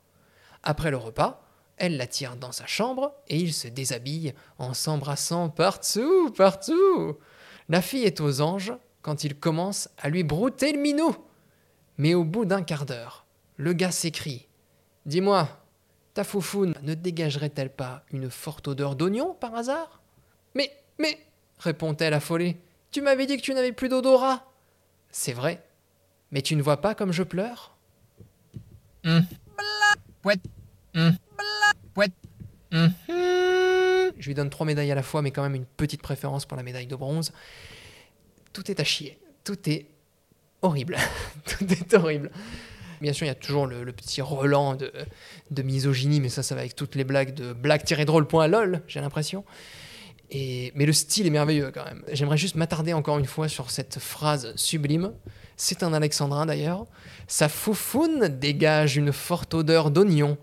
Après 0.62 0.90
le 0.90 0.97
repas, 0.97 1.48
elle 1.78 1.97
l'attire 1.97 2.37
dans 2.37 2.52
sa 2.52 2.66
chambre 2.66 3.14
et 3.28 3.37
il 3.37 3.52
se 3.52 3.68
déshabille 3.68 4.35
en 4.58 4.75
s'embrassant 4.75 5.49
partout, 5.49 6.30
partout. 6.30 7.16
La 7.68 7.82
fille 7.82 8.04
est 8.04 8.20
aux 8.20 8.40
anges 8.40 8.73
quand 9.02 9.25
il 9.25 9.35
commence 9.35 9.88
à 9.99 10.08
lui 10.08 10.25
brouter 10.25 10.73
le 10.73 10.78
minou. 10.78 11.14
Mais 11.97 12.14
au 12.14 12.25
bout 12.25 12.44
d'un 12.44 12.62
quart 12.62 12.87
d'heure, 12.87 13.26
le 13.56 13.73
gars 13.73 13.90
s'écrie 13.90 14.47
Dis-moi, 15.06 15.49
ta 16.14 16.25
foufoune 16.25 16.75
ne 16.82 16.94
dégagerait-elle 16.94 17.73
pas 17.73 18.02
une 18.12 18.30
forte 18.30 18.68
odeur 18.68 18.97
d'oignon 18.97 19.35
par 19.35 19.54
hasard? 19.54 20.00
Mais, 20.54 20.70
mais, 20.99 21.18
répond-elle 21.58 22.14
affolée, 22.14 22.56
tu 22.90 23.00
m'avais 23.02 23.26
dit 23.26 23.37
que 23.37 23.42
tu 23.42 23.54
n'avais 23.54 23.73
plus 23.73 23.88
d'odorat. 23.88 24.44
C'est 25.11 25.32
vrai, 25.32 25.64
mais 26.30 26.42
tu 26.42 26.56
ne 26.56 26.62
vois 26.62 26.80
pas 26.80 26.94
comme 26.94 27.12
je 27.12 27.23
pleure? 27.23 27.76
Hum. 29.04 29.25
Hum. 32.73 32.93
Je 34.19 34.27
lui 34.27 34.35
donne 34.35 34.51
trois 34.51 34.67
médailles 34.67 34.91
à 34.91 34.95
la 34.95 35.03
fois, 35.03 35.23
mais 35.23 35.31
quand 35.31 35.43
même 35.43 35.55
une 35.55 35.65
petite 35.65 36.03
préférence 36.03 36.45
pour 36.45 36.57
la 36.57 36.63
médaille 36.63 36.87
de 36.87 36.97
bronze. 36.97 37.33
Tout 38.53 38.71
est 38.71 38.81
à 38.81 38.85
chier. 38.85 39.19
Tout 39.45 39.69
est 39.69 39.87
horrible. 40.63 40.97
Tout 41.47 41.65
est 41.73 41.95
horrible. 41.95 42.31
Bien 43.01 43.13
sûr, 43.13 43.27
il 43.27 43.29
y 43.29 43.33
a 43.33 43.37
toujours 43.37 43.67
le, 43.67 43.93
petit 43.93 44.21
relan 44.21 44.75
de, 44.75 44.93
de 45.51 45.63
misogynie, 45.63 46.21
mais 46.21 46.29
ça, 46.29 46.43
ça 46.43 46.57
va 46.57 46.63
avec 46.63 46.75
toutes 46.75 46.97
les 46.97 47.05
blagues 47.05 47.33
de 47.33 47.53
blague-drôle.lol, 47.53 48.83
j'ai 48.89 49.01
l'impression. 49.01 49.45
Et, 50.31 50.73
mais 50.75 50.85
le 50.85 50.93
style 50.93 51.27
est 51.27 51.31
merveilleux 51.31 51.71
quand 51.73 51.85
même. 51.85 52.03
J'aimerais 52.13 52.37
juste 52.37 52.57
m'attarder 52.57 52.93
encore 52.93 53.19
une 53.19 53.27
fois 53.27 53.49
sur 53.49 53.71
cette 53.71 53.99
phrase 53.99 54.53
sublime. 54.57 55.13
C'est 55.57 55.83
un 55.83 55.93
alexandrin 55.93 56.45
d'ailleurs. 56.45 56.87
Sa 57.29 57.49
foufoune 57.49 58.29
dégage 58.29 58.97
une 58.97 59.13
forte 59.13 59.55
odeur 59.55 59.91
d'oignon 59.91 60.37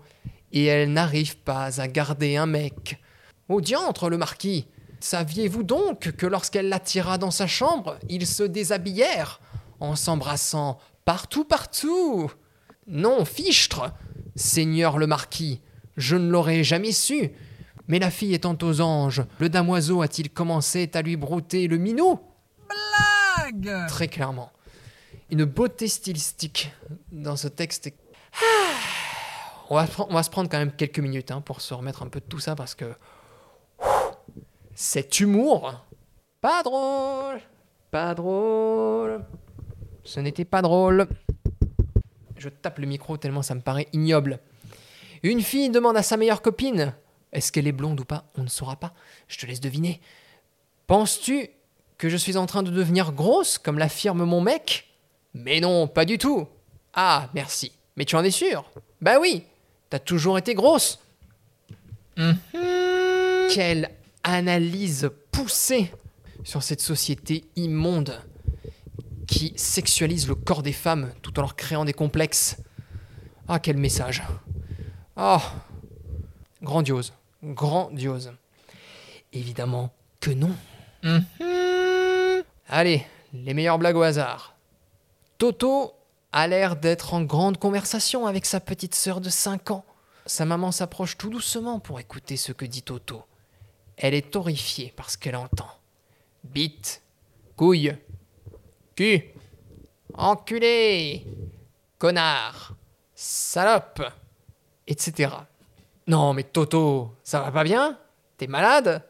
et 0.52 0.64
elle 0.64 0.92
n'arrive 0.92 1.36
pas 1.38 1.80
à 1.80 1.88
garder 1.88 2.36
un 2.36 2.46
mec. 2.46 3.00
Au 3.48 3.60
diantre, 3.60 4.08
le 4.08 4.18
marquis 4.18 4.66
Saviez-vous 5.00 5.62
donc 5.62 6.12
que 6.12 6.26
lorsqu'elle 6.26 6.68
l'attira 6.68 7.18
dans 7.18 7.30
sa 7.30 7.46
chambre, 7.46 7.98
ils 8.08 8.26
se 8.26 8.42
déshabillèrent 8.42 9.40
en 9.78 9.94
s'embrassant 9.94 10.78
partout, 11.04 11.44
partout? 11.44 12.30
Non, 12.86 13.24
fichtre 13.24 13.92
Seigneur 14.34 14.98
le 14.98 15.06
marquis, 15.06 15.60
je 15.96 16.16
ne 16.16 16.30
l'aurais 16.30 16.64
jamais 16.64 16.92
su. 16.92 17.30
Mais 17.88 17.98
la 17.98 18.10
fille 18.10 18.34
étant 18.34 18.58
aux 18.62 18.80
anges, 18.80 19.22
le 19.38 19.48
damoiseau 19.48 20.02
a-t-il 20.02 20.30
commencé 20.30 20.90
à 20.92 21.02
lui 21.02 21.16
brouter 21.16 21.68
le 21.68 21.78
minot 21.78 22.20
Blague. 22.68 23.86
Très 23.88 24.08
clairement. 24.08 24.50
Une 25.30 25.44
beauté 25.44 25.88
stylistique 25.88 26.72
dans 27.12 27.36
ce 27.36 27.48
texte. 27.48 27.92
Ah 28.34 28.95
on, 29.70 29.74
va, 29.76 29.86
on 30.08 30.14
va 30.14 30.22
se 30.22 30.30
prendre 30.30 30.48
quand 30.48 30.58
même 30.58 30.72
quelques 30.72 30.98
minutes 30.98 31.30
hein, 31.30 31.40
pour 31.40 31.60
se 31.60 31.74
remettre 31.74 32.02
un 32.02 32.08
peu 32.08 32.20
de 32.20 32.24
tout 32.24 32.38
ça 32.38 32.54
parce 32.54 32.74
que 32.74 32.94
cet 34.74 35.20
humour, 35.20 35.84
pas 36.40 36.62
drôle, 36.62 37.40
pas 37.90 38.14
drôle, 38.14 39.24
ce 40.04 40.20
n'était 40.20 40.44
pas 40.44 40.62
drôle. 40.62 41.08
Je 42.36 42.48
tape 42.48 42.78
le 42.78 42.86
micro 42.86 43.16
tellement 43.16 43.42
ça 43.42 43.54
me 43.54 43.60
paraît 43.60 43.88
ignoble. 43.92 44.38
Une 45.22 45.40
fille 45.40 45.70
demande 45.70 45.96
à 45.96 46.02
sa 46.02 46.16
meilleure 46.16 46.42
copine 46.42 46.94
Est-ce 47.32 47.50
qu'elle 47.50 47.66
est 47.66 47.72
blonde 47.72 48.00
ou 48.00 48.04
pas? 48.04 48.24
On 48.36 48.42
ne 48.42 48.48
saura 48.48 48.76
pas. 48.76 48.92
Je 49.28 49.38
te 49.38 49.46
laisse 49.46 49.60
deviner. 49.60 50.00
Penses-tu 50.86 51.48
que 51.98 52.08
je 52.08 52.16
suis 52.16 52.36
en 52.36 52.46
train 52.46 52.62
de 52.62 52.70
devenir 52.70 53.12
grosse, 53.12 53.58
comme 53.58 53.78
l'affirme 53.78 54.24
mon 54.24 54.40
mec? 54.40 54.88
Mais 55.34 55.60
non, 55.60 55.88
pas 55.88 56.04
du 56.04 56.18
tout. 56.18 56.46
Ah, 56.92 57.28
merci. 57.34 57.72
Mais 57.96 58.04
tu 58.04 58.14
en 58.14 58.22
es 58.22 58.30
sûr 58.30 58.70
Bah 59.00 59.18
oui, 59.20 59.44
t'as 59.90 59.98
toujours 59.98 60.38
été 60.38 60.54
grosse. 60.54 60.98
Hum. 62.18 62.36
Quelle 63.50 63.90
analyse 64.22 65.10
poussée 65.30 65.92
sur 66.44 66.62
cette 66.62 66.80
société 66.80 67.44
immonde 67.56 68.20
qui 69.26 69.52
sexualise 69.56 70.28
le 70.28 70.34
corps 70.34 70.62
des 70.62 70.72
femmes 70.72 71.12
tout 71.22 71.36
en 71.38 71.42
leur 71.42 71.56
créant 71.56 71.84
des 71.84 71.92
complexes. 71.92 72.56
Ah, 73.48 73.58
quel 73.58 73.76
message. 73.76 74.22
Ah, 75.16 75.40
grandiose, 76.62 77.12
grandiose. 77.42 78.32
Évidemment 79.32 79.92
que 80.20 80.30
non. 80.30 80.54
Hum. 81.04 81.24
Allez, 82.68 83.04
les 83.32 83.54
meilleures 83.54 83.78
blagues 83.78 83.96
au 83.96 84.02
hasard. 84.02 84.54
Toto 85.38 85.95
a 86.36 86.46
l'air 86.48 86.76
d'être 86.76 87.14
en 87.14 87.22
grande 87.22 87.56
conversation 87.56 88.26
avec 88.26 88.44
sa 88.44 88.60
petite 88.60 88.94
sœur 88.94 89.22
de 89.22 89.30
5 89.30 89.70
ans. 89.70 89.86
Sa 90.26 90.44
maman 90.44 90.70
s'approche 90.70 91.16
tout 91.16 91.30
doucement 91.30 91.80
pour 91.80 91.98
écouter 91.98 92.36
ce 92.36 92.52
que 92.52 92.66
dit 92.66 92.82
Toto. 92.82 93.24
Elle 93.96 94.12
est 94.12 94.36
horrifiée 94.36 94.92
par 94.94 95.08
ce 95.08 95.16
qu'elle 95.16 95.36
entend. 95.36 95.70
Bite, 96.44 97.00
couille, 97.56 97.96
cul, 98.96 99.32
enculé, 100.12 101.26
connard, 101.96 102.74
salope, 103.14 104.02
etc. 104.86 105.32
Non 106.06 106.34
mais 106.34 106.42
Toto, 106.42 107.14
ça 107.22 107.40
va 107.40 107.50
pas 107.50 107.64
bien? 107.64 107.98
T'es 108.36 108.46
malade? 108.46 109.02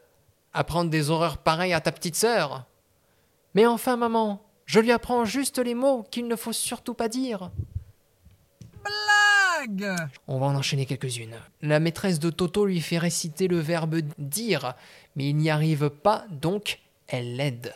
Apprendre 0.53 0.91
des 0.91 1.11
horreurs 1.11 1.39
pareilles 1.39 1.75
à 1.75 1.81
ta 1.81 1.91
petite 1.91 2.15
sœur? 2.15 2.67
Mais 3.55 3.67
enfin 3.67 3.97
maman, 3.97 4.46
je 4.67 4.81
lui 4.81 4.93
apprends 4.93 5.25
juste 5.25 5.59
les 5.59 5.75
mots 5.75 6.05
qu'il 6.11 6.27
ne 6.29 6.37
faut 6.37 6.53
surtout 6.53 6.95
pas 6.95 7.09
dire. 7.09 7.51
Blague. 8.85 9.97
On 10.29 10.39
va 10.39 10.47
en 10.47 10.55
enchaîner 10.55 10.87
quelques-unes. 10.87 11.37
La 11.63 11.81
maîtresse 11.81 12.19
de 12.19 12.31
Toto 12.31 12.67
lui 12.67 12.81
fait 12.81 12.99
réciter 12.99 13.49
le 13.49 13.59
verbe 13.59 13.97
dire, 14.19 14.75
mais 15.17 15.31
il 15.31 15.37
n'y 15.37 15.51
arrive 15.51 15.91
pas, 15.91 16.25
donc 16.31 16.81
elle 17.09 17.37
l'aide. 17.37 17.75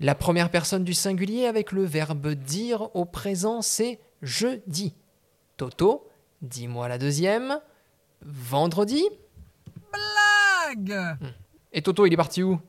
La 0.00 0.14
première 0.14 0.50
personne 0.50 0.84
du 0.84 0.94
singulier 0.94 1.46
avec 1.46 1.72
le 1.72 1.84
verbe 1.84 2.28
dire 2.34 2.94
au 2.94 3.04
présent, 3.04 3.62
c'est 3.62 3.98
je 4.22 4.60
dis. 4.66 4.94
Toto, 5.56 6.06
dis-moi 6.42 6.88
la 6.88 6.98
deuxième. 6.98 7.60
Vendredi. 8.22 9.02
Blague. 9.92 11.16
Et 11.72 11.82
Toto, 11.82 12.06
il 12.06 12.12
est 12.12 12.16
parti 12.16 12.42
où? 12.42 12.60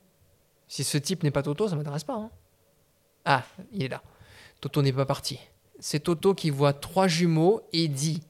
Si 0.70 0.84
ce 0.84 0.98
type 0.98 1.24
n'est 1.24 1.32
pas 1.32 1.44
Toto, 1.44 1.68
ça 1.68 1.76
m'intéresse 1.76 2.04
pas. 2.04 2.16
hein. 2.16 2.30
Ah, 3.30 3.44
il 3.74 3.84
est 3.84 3.90
là. 3.90 4.02
Toto 4.62 4.82
n'est 4.82 4.94
pas 4.94 5.06
parti. 5.06 5.38
C'est 5.80 6.00
Toto 6.00 6.34
qui 6.34 6.50
voit 6.50 6.72
trois 6.72 7.10
jumeaux 7.10 7.62
et 7.74 7.90
dit 7.90 8.24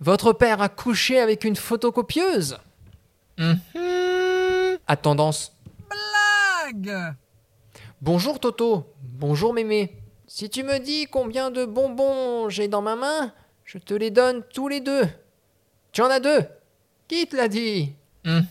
Votre 0.00 0.32
père 0.32 0.62
a 0.62 0.70
couché 0.70 1.20
avec 1.20 1.44
une 1.44 1.56
photocopieuse 1.56 2.58
Hum. 3.38 3.58
À 4.86 4.96
tendance 4.96 5.54
Blague. 5.90 7.14
Bonjour 8.00 8.40
Toto, 8.40 8.86
bonjour 9.02 9.52
Mémé. 9.52 9.94
Si 10.26 10.48
tu 10.48 10.62
me 10.62 10.78
dis 10.78 11.06
combien 11.06 11.50
de 11.50 11.66
bonbons 11.66 12.48
j'ai 12.48 12.66
dans 12.66 12.82
ma 12.82 12.96
main, 12.96 13.34
je 13.66 13.76
te 13.76 13.92
les 13.92 14.10
donne 14.10 14.42
tous 14.54 14.68
les 14.68 14.80
deux. 14.80 15.04
Tu 15.92 16.00
en 16.00 16.06
as 16.06 16.20
deux 16.20 16.46
Qui 17.08 17.26
te 17.26 17.36
l'a 17.36 17.48
dit? 17.48 17.92
Hum. 18.24 18.46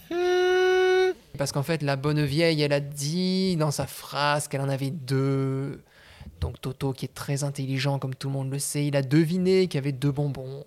Parce 1.40 1.54
qu'en 1.54 1.64
fait, 1.64 1.82
la 1.84 1.96
bonne 1.96 2.22
vieille, 2.26 2.62
elle 2.62 2.74
a 2.74 2.82
dit 2.82 3.56
dans 3.56 3.72
sa 3.72 3.88
phrase 3.88 4.50
qu'elle 4.50 4.60
en 4.60 4.68
avait 4.68 4.90
deux. 4.90 5.82
Donc 6.42 6.60
Toto, 6.60 6.92
qui 6.92 7.06
est 7.06 7.14
très 7.14 7.46
intelligent, 7.46 7.98
comme 7.98 8.14
tout 8.14 8.28
le 8.28 8.34
monde 8.34 8.52
le 8.52 8.60
sait, 8.60 8.86
il 8.86 8.98
a 8.98 9.02
deviné 9.02 9.68
qu'il 9.68 9.78
y 9.78 9.78
avait 9.78 9.94
deux 9.94 10.12
bonbons. 10.12 10.66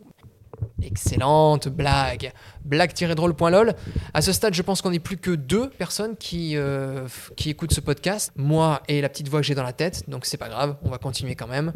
Excellente 0.81 1.69
blague. 1.69 2.33
Blague-drôle.lol. 2.65 3.75
À 4.15 4.23
ce 4.23 4.33
stade, 4.33 4.55
je 4.55 4.63
pense 4.63 4.81
qu'on 4.81 4.93
n'est 4.93 4.99
plus 4.99 5.19
que 5.19 5.33
deux 5.33 5.69
personnes 5.69 6.17
qui, 6.17 6.57
euh, 6.57 7.07
qui 7.37 7.51
écoutent 7.51 7.75
ce 7.75 7.83
podcast. 7.83 8.33
Moi 8.37 8.83
et 8.89 9.03
la 9.03 9.11
petite 9.11 9.29
voix 9.29 9.41
que 9.41 9.47
j'ai 9.47 9.55
dans 9.55 9.63
la 9.63 9.75
tête. 9.75 10.09
Donc 10.09 10.25
c'est 10.25 10.39
pas 10.39 10.49
grave, 10.49 10.79
on 10.85 10.89
va 10.89 10.97
continuer 10.97 11.35
quand 11.35 11.49
même. 11.49 11.75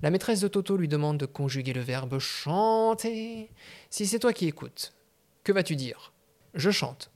La 0.00 0.08
maîtresse 0.08 0.40
de 0.40 0.48
Toto 0.48 0.78
lui 0.78 0.88
demande 0.88 1.18
de 1.18 1.26
conjuguer 1.26 1.74
le 1.74 1.82
verbe 1.82 2.18
chanter. 2.18 3.50
Si 3.90 4.06
c'est 4.06 4.20
toi 4.20 4.32
qui 4.32 4.46
écoutes, 4.46 4.94
que 5.42 5.52
vas-tu 5.52 5.76
dire? 5.76 6.14
Je 6.54 6.70
chante. 6.70 7.10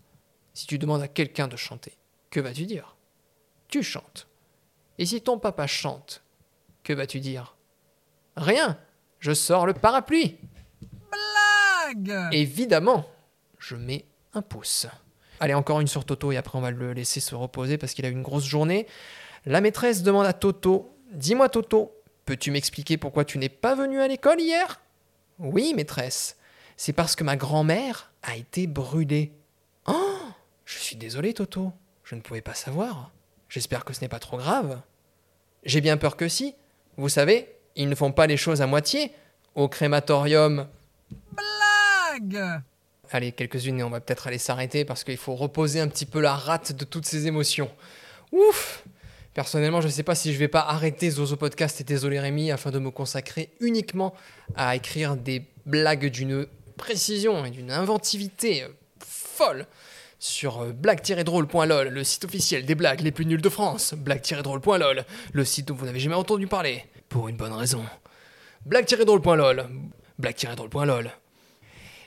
Si 0.58 0.66
tu 0.66 0.76
demandes 0.76 1.02
à 1.02 1.06
quelqu'un 1.06 1.46
de 1.46 1.54
chanter, 1.54 1.92
que 2.30 2.40
vas-tu 2.40 2.66
dire? 2.66 2.96
Tu 3.68 3.84
chantes. 3.84 4.26
Et 4.98 5.06
si 5.06 5.20
ton 5.20 5.38
papa 5.38 5.68
chante, 5.68 6.24
que 6.82 6.92
vas-tu 6.92 7.20
dire? 7.20 7.54
Rien, 8.36 8.76
je 9.20 9.34
sors 9.34 9.66
le 9.66 9.72
parapluie. 9.72 10.36
Blague 11.12 12.34
Évidemment, 12.34 13.08
je 13.60 13.76
mets 13.76 14.04
un 14.34 14.42
pouce. 14.42 14.88
Allez, 15.38 15.54
encore 15.54 15.78
une 15.78 15.86
sur 15.86 16.04
Toto 16.04 16.32
et 16.32 16.36
après 16.36 16.58
on 16.58 16.62
va 16.62 16.72
le 16.72 16.92
laisser 16.92 17.20
se 17.20 17.36
reposer 17.36 17.78
parce 17.78 17.94
qu'il 17.94 18.04
a 18.04 18.08
eu 18.08 18.12
une 18.12 18.22
grosse 18.22 18.44
journée. 18.44 18.88
La 19.46 19.60
maîtresse 19.60 20.02
demande 20.02 20.26
à 20.26 20.32
Toto 20.32 20.92
Dis-moi, 21.12 21.48
Toto, 21.50 21.92
peux-tu 22.24 22.50
m'expliquer 22.50 22.96
pourquoi 22.96 23.24
tu 23.24 23.38
n'es 23.38 23.48
pas 23.48 23.76
venu 23.76 24.00
à 24.00 24.08
l'école 24.08 24.40
hier? 24.40 24.80
Oui, 25.38 25.72
maîtresse. 25.76 26.36
C'est 26.76 26.92
parce 26.92 27.14
que 27.14 27.22
ma 27.22 27.36
grand-mère 27.36 28.10
a 28.24 28.34
été 28.34 28.66
brûlée. 28.66 29.38
Je 30.68 30.76
suis 30.76 30.96
désolé, 30.96 31.33
Toto. 31.33 31.72
Je 32.04 32.14
ne 32.14 32.20
pouvais 32.20 32.42
pas 32.42 32.52
savoir. 32.52 33.11
J'espère 33.48 33.87
que 33.87 33.94
ce 33.94 34.02
n'est 34.02 34.09
pas 34.09 34.18
trop 34.18 34.37
grave. 34.37 34.83
J'ai 35.64 35.81
bien 35.81 35.96
peur 35.96 36.14
que 36.14 36.28
si. 36.28 36.54
Vous 36.98 37.09
savez, 37.09 37.48
ils 37.74 37.88
ne 37.88 37.94
font 37.94 38.12
pas 38.12 38.26
les 38.26 38.37
choses 38.37 38.61
à 38.61 38.66
moitié. 38.66 39.11
Au 39.54 39.68
crématorium, 39.68 40.68
Blague 41.33 42.61
Allez, 43.11 43.33
quelques-unes 43.33 43.81
et 43.81 43.83
on 43.83 43.88
va 43.88 44.00
peut-être 44.00 44.26
aller 44.26 44.37
s'arrêter 44.37 44.85
parce 44.85 45.04
qu'il 45.04 45.16
faut 45.16 45.35
reposer 45.35 45.81
un 45.81 45.88
petit 45.88 46.04
peu 46.04 46.20
la 46.20 46.35
rate 46.35 46.72
de 46.72 46.85
toutes 46.85 47.07
ces 47.07 47.26
émotions. 47.26 47.70
Ouf 48.31 48.85
Personnellement, 49.33 49.81
je 49.81 49.87
ne 49.87 49.92
sais 49.92 50.02
pas 50.02 50.14
si 50.14 50.35
je 50.35 50.38
vais 50.38 50.48
pas 50.48 50.66
arrêter 50.68 51.09
Zozo 51.09 51.37
Podcast 51.37 51.81
et 51.81 51.85
désolé 51.85 52.20
Rémi 52.20 52.50
afin 52.50 52.70
de 52.70 52.78
me 52.78 52.90
consacrer 52.90 53.54
uniquement 53.61 54.12
à 54.54 54.76
écrire 54.76 55.16
des 55.16 55.46
blagues 55.64 56.11
d'une 56.11 56.46
précision 56.76 57.46
et 57.46 57.50
d'une 57.50 57.70
inventivité 57.70 58.66
folle 59.00 59.66
sur 60.18 60.62
euh, 60.62 60.72
blague-drôle.lol, 60.72 61.88
le 61.88 62.04
site 62.04 62.24
officiel 62.24 62.66
des 62.66 62.74
blagues 62.74 63.00
les 63.00 63.12
plus 63.12 63.26
nulles 63.26 63.42
de 63.42 63.48
France. 63.48 63.94
Blague-drôle.lol, 63.94 65.04
le 65.33 65.44
site 65.44 65.68
dont 65.68 65.74
vous 65.74 65.87
n'avez 65.87 66.00
jamais 66.00 66.14
entendu 66.14 66.46
parler. 66.46 66.85
Pour 67.09 67.28
une 67.28 67.37
bonne 67.37 67.52
raison. 67.52 67.85
Blague-drôle.lol. 68.66 69.68
Blague-drôle.lol. 70.18 71.11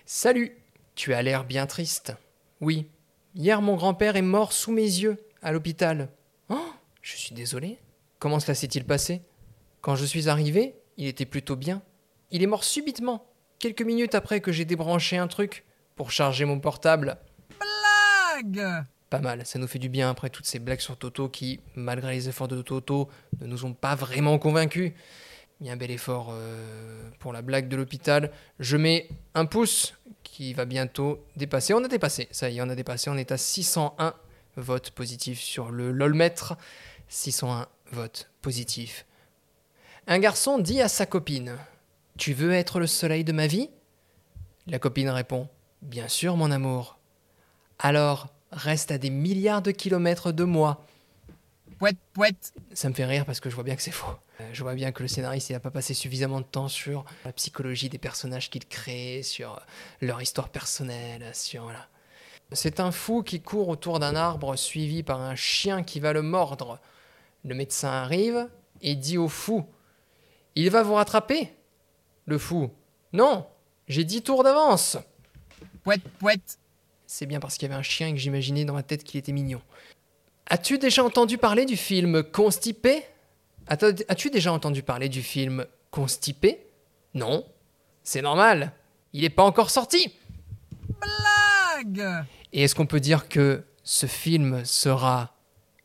Salut, 0.06 0.58
tu 0.96 1.14
as 1.14 1.22
l'air 1.22 1.46
bien 1.46 1.66
triste. 1.66 2.14
Oui, 2.60 2.88
hier 3.34 3.62
mon 3.62 3.76
grand-père 3.76 4.16
est 4.16 4.22
mort 4.22 4.54
sous 4.54 4.72
mes 4.72 4.82
yeux, 4.82 5.18
à 5.42 5.52
l'hôpital. 5.52 6.10
Oh, 6.50 6.74
je 7.02 7.16
suis 7.16 7.34
désolé. 7.34 7.80
Comment 8.20 8.40
cela 8.40 8.54
s'est-il 8.54 8.86
passé? 8.86 9.22
Quand 9.80 9.96
je 9.96 10.06
suis 10.06 10.30
arrivé, 10.30 10.76
il 10.98 11.08
était 11.08 11.26
plutôt 11.26 11.56
bien. 11.56 11.82
Il 12.30 12.44
est 12.44 12.48
mort 12.48 12.64
subitement, 12.64 13.26
quelques 13.58 13.82
minutes 13.82 14.16
après 14.16 14.42
que 14.42 14.52
j'ai 14.52 14.66
débranché 14.66 15.18
un 15.18 15.28
truc 15.28 15.66
pour 15.96 16.12
charger 16.12 16.46
mon 16.46 16.60
portable. 16.60 17.18
Pas 19.10 19.20
mal, 19.20 19.46
ça 19.46 19.60
nous 19.60 19.68
fait 19.68 19.80
du 19.80 19.90
bien 19.90 20.10
après 20.10 20.30
toutes 20.30 20.46
ces 20.46 20.60
blagues 20.60 20.80
sur 20.80 20.98
Toto 20.98 21.28
qui, 21.28 21.60
malgré 21.76 22.14
les 22.14 22.30
efforts 22.30 22.48
de 22.48 22.62
Toto, 22.62 23.10
ne 23.42 23.46
nous 23.46 23.66
ont 23.66 23.74
pas 23.74 23.94
vraiment 23.94 24.40
convaincus. 24.40 24.94
Il 25.60 25.68
y 25.68 25.70
a 25.70 25.74
un 25.74 25.78
bel 25.78 25.92
effort 25.92 26.30
euh, 26.32 27.10
pour 27.20 27.34
la 27.34 27.42
blague 27.42 27.68
de 27.68 27.76
l'hôpital. 27.76 28.32
Je 28.60 28.78
mets 28.78 29.10
un 29.36 29.46
pouce 29.46 29.96
qui 30.24 30.54
va 30.54 30.66
bientôt 30.66 31.24
dépasser. 31.36 31.74
On 31.74 31.84
a 31.84 31.90
dépassé, 31.90 32.30
ça 32.32 32.50
y 32.50 32.58
est, 32.58 32.62
on 32.62 32.70
a 32.70 32.76
dépassé. 32.76 33.10
On 33.10 33.18
est 33.18 33.32
à 33.32 33.38
601 33.38 34.14
votes 34.56 34.92
positifs 34.92 35.42
sur 35.42 35.72
le 35.72 35.92
LOLmètre. 35.92 36.56
601 37.10 37.68
votes 37.92 38.32
positifs. 38.42 39.06
Un 40.08 40.20
garçon 40.20 40.58
dit 40.58 40.82
à 40.82 40.88
sa 40.88 41.06
copine 41.06 41.58
Tu 42.18 42.34
veux 42.34 42.54
être 42.54 42.80
le 42.80 42.88
soleil 42.88 43.26
de 43.26 43.34
ma 43.34 43.46
vie? 43.46 43.70
La 44.68 44.80
copine 44.80 45.10
répond 45.10 45.50
Bien 45.82 46.08
sûr, 46.08 46.38
mon 46.38 46.50
amour. 46.50 47.01
Alors, 47.84 48.28
reste 48.52 48.92
à 48.92 49.00
des 49.00 49.10
milliards 49.10 49.64
de 49.64 49.72
kilomètres 49.72 50.32
de 50.32 50.44
moi. 50.44 50.86
Pouette, 51.80 51.98
pouette 52.14 52.54
Ça 52.74 52.90
me 52.90 52.94
fait 52.94 53.06
rire 53.06 53.26
parce 53.26 53.40
que 53.40 53.50
je 53.50 53.56
vois 53.56 53.64
bien 53.64 53.76
que 53.76 53.82
c'est 53.82 53.90
faux. 53.90 54.14
Euh, 54.40 54.50
Je 54.54 54.62
vois 54.62 54.76
bien 54.76 54.92
que 54.92 55.02
le 55.02 55.08
scénariste 55.08 55.50
n'a 55.50 55.60
pas 55.60 55.72
passé 55.72 55.96
suffisamment 55.96 56.40
de 56.42 56.46
temps 56.46 56.68
sur 56.68 57.06
la 57.26 57.34
psychologie 57.34 57.90
des 57.90 57.98
personnages 57.98 58.52
qu'il 58.52 58.68
crée, 58.68 59.24
sur 59.24 59.60
leur 60.00 60.22
histoire 60.22 60.50
personnelle, 60.50 61.32
sur 61.34 61.64
voilà. 61.64 61.88
C'est 62.52 62.80
un 62.80 62.92
fou 62.92 63.24
qui 63.24 63.42
court 63.42 63.70
autour 63.70 63.98
d'un 63.98 64.16
arbre 64.16 64.56
suivi 64.58 65.02
par 65.02 65.20
un 65.22 65.36
chien 65.36 65.82
qui 65.82 66.00
va 66.00 66.14
le 66.14 66.22
mordre. 66.22 66.80
Le 67.46 67.56
médecin 67.56 67.90
arrive 67.90 68.48
et 68.82 68.96
dit 68.96 69.18
au 69.18 69.28
fou 69.28 69.66
Il 70.56 70.70
va 70.70 70.84
vous 70.84 70.94
rattraper 70.94 71.52
Le 72.28 72.38
fou 72.38 72.70
Non, 73.14 73.48
j'ai 73.88 74.04
10 74.04 74.22
tours 74.22 74.44
d'avance. 74.44 74.98
Pouette, 75.84 76.04
pouette 76.20 76.60
C'est 77.14 77.26
bien 77.26 77.42
parce 77.42 77.58
qu'il 77.58 77.68
y 77.68 77.72
avait 77.72 77.78
un 77.78 77.84
chien 77.84 78.08
et 78.08 78.14
que 78.14 78.20
j'imaginais 78.20 78.64
dans 78.64 78.74
ma 78.74 78.84
tête 78.84 79.04
qu'il 79.04 79.18
était 79.20 79.34
mignon. 79.34 79.62
As-tu 80.46 80.78
déjà 80.78 81.04
entendu 81.04 81.38
parler 81.38 81.66
du 81.66 81.76
film 81.76 82.24
Constipé? 82.24 83.04
As-tu 83.68 84.30
déjà 84.30 84.54
entendu 84.54 84.82
parler 84.82 85.10
du 85.10 85.22
film 85.22 85.66
Constipé? 85.90 86.66
Non. 87.14 87.46
C'est 88.02 88.22
normal. 88.22 88.72
Il 89.12 89.24
n'est 89.24 89.30
pas 89.30 89.44
encore 89.44 89.72
sorti. 89.72 90.14
Blague 91.02 92.24
Et 92.54 92.64
est-ce 92.64 92.76
qu'on 92.76 92.86
peut 92.86 93.02
dire 93.02 93.28
que 93.28 93.62
ce 93.84 94.06
film 94.06 94.64
sera 94.64 95.36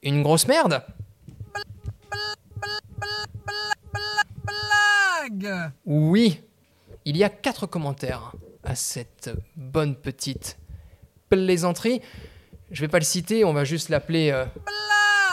une 0.05 0.23
grosse 0.23 0.47
merde? 0.47 0.85
Blague 4.45 5.73
Oui. 5.87 6.41
Il 7.05 7.17
y 7.17 7.25
a 7.25 7.29
quatre 7.29 7.67
commentaires 7.67 8.31
à 8.63 8.77
cette 8.77 9.33
bonne 9.57 9.97
petite 9.97 10.57
plaisanterie. 11.29 12.01
Je 12.71 12.81
vais 12.81 12.89
pas 12.89 12.99
le 12.99 13.05
citer, 13.05 13.45
on 13.45 13.53
va 13.53 13.65
juste 13.65 13.89
l'appeler 13.89 14.31
euh, 14.31 14.45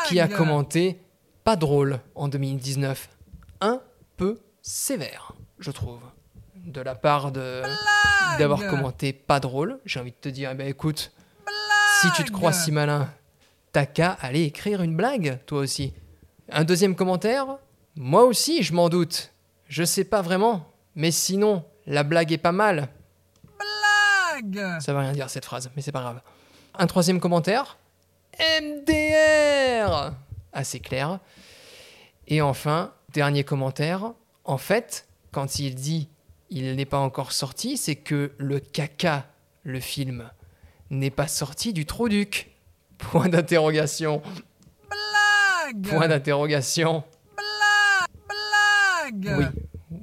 qui 0.08 0.19
a 0.19 0.27
commenté 0.27 0.99
pas 1.43 1.56
drôle 1.56 1.99
en 2.15 2.27
2019. 2.27 3.10
Un 3.62 3.82
peu 4.17 4.39
sévère, 4.62 5.34
je 5.60 5.71
trouve. 5.71 5.99
De 6.56 6.82
la 6.82 6.95
part 6.95 7.32
de 7.32 7.62
d'avoir 8.39 8.65
commenté 8.67 9.13
pas 9.13 9.39
drôle, 9.39 9.79
j'ai 9.86 9.99
envie 9.99 10.12
de 10.12 10.17
te 10.19 10.29
dire, 10.29 10.51
eh 10.51 10.56
ben 10.56 10.67
écoute, 10.67 11.12
si 12.01 12.12
tu 12.13 12.23
te 12.23 12.32
crois 12.32 12.53
si 12.53 12.71
malin, 12.71 13.10
t'as 13.71 13.86
qu'à 13.86 14.12
aller 14.21 14.43
écrire 14.43 14.82
une 14.82 14.95
blague, 14.95 15.39
toi 15.45 15.60
aussi. 15.60 15.93
Un 16.49 16.63
deuxième 16.63 16.95
commentaire? 16.95 17.58
Moi 17.95 18.23
aussi, 18.23 18.63
je 18.63 18.73
m'en 18.73 18.89
doute. 18.89 19.32
Je 19.67 19.84
sais 19.84 20.03
pas 20.03 20.21
vraiment, 20.21 20.73
mais 20.95 21.12
sinon, 21.12 21.63
la 21.86 22.03
blague 22.03 22.32
est 22.32 22.38
pas 22.38 22.51
mal. 22.51 22.89
Blague 24.43 24.82
Ça 24.82 24.93
veut 24.93 24.99
rien 24.99 25.13
dire 25.13 25.29
cette 25.29 25.45
phrase, 25.45 25.69
mais 25.75 25.82
c'est 25.82 25.91
pas 25.91 26.01
grave. 26.01 26.21
Un 26.77 26.88
troisième 26.88 27.19
commentaire 27.19 27.77
MDR 28.39 30.13
Assez 30.53 30.79
clair. 30.79 31.19
Et 32.27 32.41
enfin, 32.41 32.93
dernier 33.13 33.43
commentaire. 33.43 34.13
En 34.45 34.58
fait, 34.58 35.08
quand 35.32 35.60
il 35.60 35.75
dit 35.75 36.10
il 36.49 36.75
n'est 36.75 36.86
pas 36.86 36.99
encore 36.99 37.32
sorti, 37.32 37.77
c'est 37.77 37.95
que 37.95 38.32
le 38.38 38.60
caca, 38.60 39.25
le 39.63 39.79
film, 39.79 40.29
n'est 40.91 41.10
pas 41.10 41.27
sorti 41.27 41.73
du 41.73 41.86
trou 41.86 42.10
duc. 42.10 42.51
Point 42.99 43.29
d'interrogation. 43.29 44.21
Blague 44.89 45.88
Point 45.88 46.08
d'interrogation. 46.10 47.03
Blague 48.29 49.36
Oui. 49.38 49.45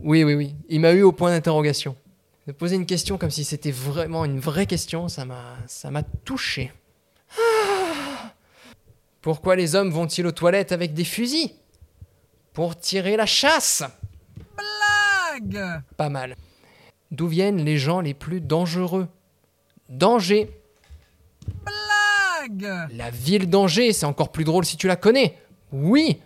Oui, 0.02 0.24
oui, 0.24 0.34
oui. 0.34 0.54
Il 0.68 0.80
m'a 0.80 0.92
eu 0.92 1.02
au 1.02 1.12
point 1.12 1.30
d'interrogation. 1.30 1.94
De 2.50 2.52
poser 2.52 2.74
une 2.74 2.84
question 2.84 3.16
comme 3.16 3.30
si 3.30 3.44
c'était 3.44 3.70
vraiment 3.70 4.24
une 4.24 4.40
vraie 4.40 4.66
question, 4.66 5.06
ça 5.06 5.24
m'a, 5.24 5.56
ça 5.68 5.92
m'a 5.92 6.02
touché. 6.02 6.72
Ah. 7.38 8.32
Pourquoi 9.20 9.54
les 9.54 9.76
hommes 9.76 9.92
vont-ils 9.92 10.26
aux 10.26 10.32
toilettes 10.32 10.72
avec 10.72 10.92
des 10.92 11.04
fusils 11.04 11.52
Pour 12.52 12.76
tirer 12.76 13.16
la 13.16 13.24
chasse? 13.24 13.84
Blague 14.56 15.80
Pas 15.96 16.08
mal. 16.08 16.34
D'où 17.12 17.28
viennent 17.28 17.64
les 17.64 17.78
gens 17.78 18.00
les 18.00 18.14
plus 18.14 18.40
dangereux? 18.40 19.06
Danger. 19.88 20.50
Blague 21.64 22.88
La 22.96 23.10
ville 23.10 23.48
d'Angers, 23.48 23.92
c'est 23.92 24.06
encore 24.06 24.32
plus 24.32 24.42
drôle 24.42 24.64
si 24.64 24.76
tu 24.76 24.88
la 24.88 24.96
connais. 24.96 25.38
Oui, 25.70 26.18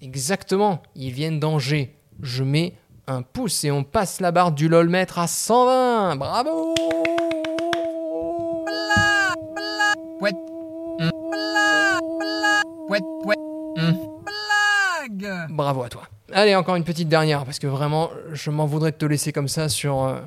exactement, 0.00 0.80
ils 0.94 1.12
viennent 1.12 1.40
d'Angers. 1.40 1.92
Je 2.22 2.44
mets 2.44 2.74
un 3.06 3.22
pouce 3.22 3.64
et 3.64 3.70
on 3.70 3.84
passe 3.84 4.20
la 4.20 4.32
barre 4.32 4.52
du 4.52 4.68
LOL-mètre 4.68 5.18
à 5.18 5.26
120. 5.26 6.16
Bravo 6.16 6.74
Bravo 15.50 15.82
à 15.82 15.88
toi. 15.88 16.08
Allez, 16.32 16.54
encore 16.54 16.76
une 16.76 16.84
petite 16.84 17.08
dernière, 17.08 17.44
parce 17.44 17.58
que 17.58 17.66
vraiment, 17.66 18.10
je 18.32 18.50
m'en 18.50 18.66
voudrais 18.66 18.92
de 18.92 18.96
te 18.96 19.04
laisser 19.04 19.32
comme 19.32 19.48
ça 19.48 19.68
sur 19.68 20.02
euh, 20.04 20.20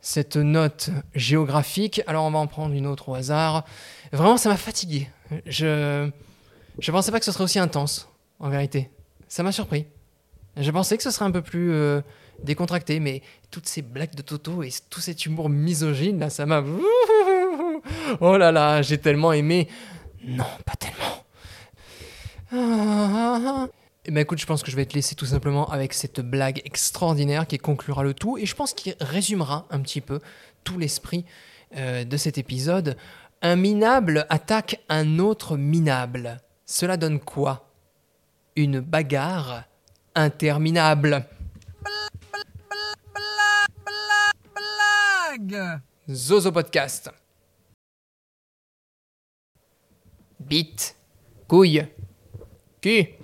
cette 0.00 0.36
note 0.36 0.90
géographique. 1.14 2.02
Alors, 2.06 2.24
on 2.24 2.30
va 2.30 2.38
en 2.38 2.46
prendre 2.46 2.74
une 2.74 2.86
autre 2.86 3.08
au 3.08 3.14
hasard. 3.14 3.64
Vraiment, 4.12 4.36
ça 4.36 4.48
m'a 4.48 4.56
fatigué. 4.56 5.08
Je 5.46 6.10
je 6.80 6.90
pensais 6.90 7.12
pas 7.12 7.20
que 7.20 7.24
ce 7.24 7.32
serait 7.32 7.44
aussi 7.44 7.60
intense, 7.60 8.08
en 8.40 8.48
vérité. 8.48 8.90
Ça 9.28 9.42
m'a 9.42 9.52
surpris. 9.52 9.86
Je 10.56 10.70
pensais 10.70 10.96
que 10.96 11.02
ce 11.02 11.10
serait 11.10 11.24
un 11.24 11.30
peu 11.30 11.42
plus 11.42 11.72
euh, 11.72 12.00
décontracté, 12.42 13.00
mais 13.00 13.22
toutes 13.50 13.66
ces 13.66 13.82
blagues 13.82 14.14
de 14.14 14.22
Toto 14.22 14.62
et 14.62 14.70
tout 14.90 15.00
cet 15.00 15.26
humour 15.26 15.48
misogyne, 15.48 16.18
là, 16.20 16.30
ça 16.30 16.46
m'a... 16.46 16.62
Oh 18.20 18.36
là 18.36 18.50
là, 18.50 18.82
j'ai 18.82 18.98
tellement 18.98 19.32
aimé. 19.32 19.68
Non, 20.24 20.44
pas 20.64 20.74
tellement. 20.76 21.24
Eh 24.06 24.10
ben 24.10 24.20
écoute, 24.20 24.38
je 24.38 24.46
pense 24.46 24.62
que 24.62 24.70
je 24.70 24.76
vais 24.76 24.84
te 24.84 24.94
laisser 24.94 25.14
tout 25.14 25.26
simplement 25.26 25.68
avec 25.70 25.94
cette 25.94 26.20
blague 26.20 26.60
extraordinaire 26.64 27.46
qui 27.46 27.58
conclura 27.58 28.02
le 28.02 28.14
tout 28.14 28.36
et 28.36 28.46
je 28.46 28.54
pense 28.54 28.74
qu'il 28.74 28.94
résumera 29.00 29.66
un 29.70 29.80
petit 29.80 30.00
peu 30.00 30.20
tout 30.62 30.78
l'esprit 30.78 31.24
euh, 31.76 32.04
de 32.04 32.16
cet 32.16 32.38
épisode. 32.38 32.96
Un 33.42 33.56
minable 33.56 34.26
attaque 34.28 34.80
un 34.88 35.18
autre 35.18 35.56
minable. 35.56 36.38
Cela 36.66 36.96
donne 36.96 37.18
quoi? 37.18 37.70
Une 38.56 38.80
bagarre? 38.80 39.64
Interminable. 40.16 41.26
Blague 44.54 45.82
Zozo 46.08 46.52
Podcast. 46.52 47.10
Bite. 50.38 50.94
Couille. 51.48 51.88
Cul. 52.80 53.23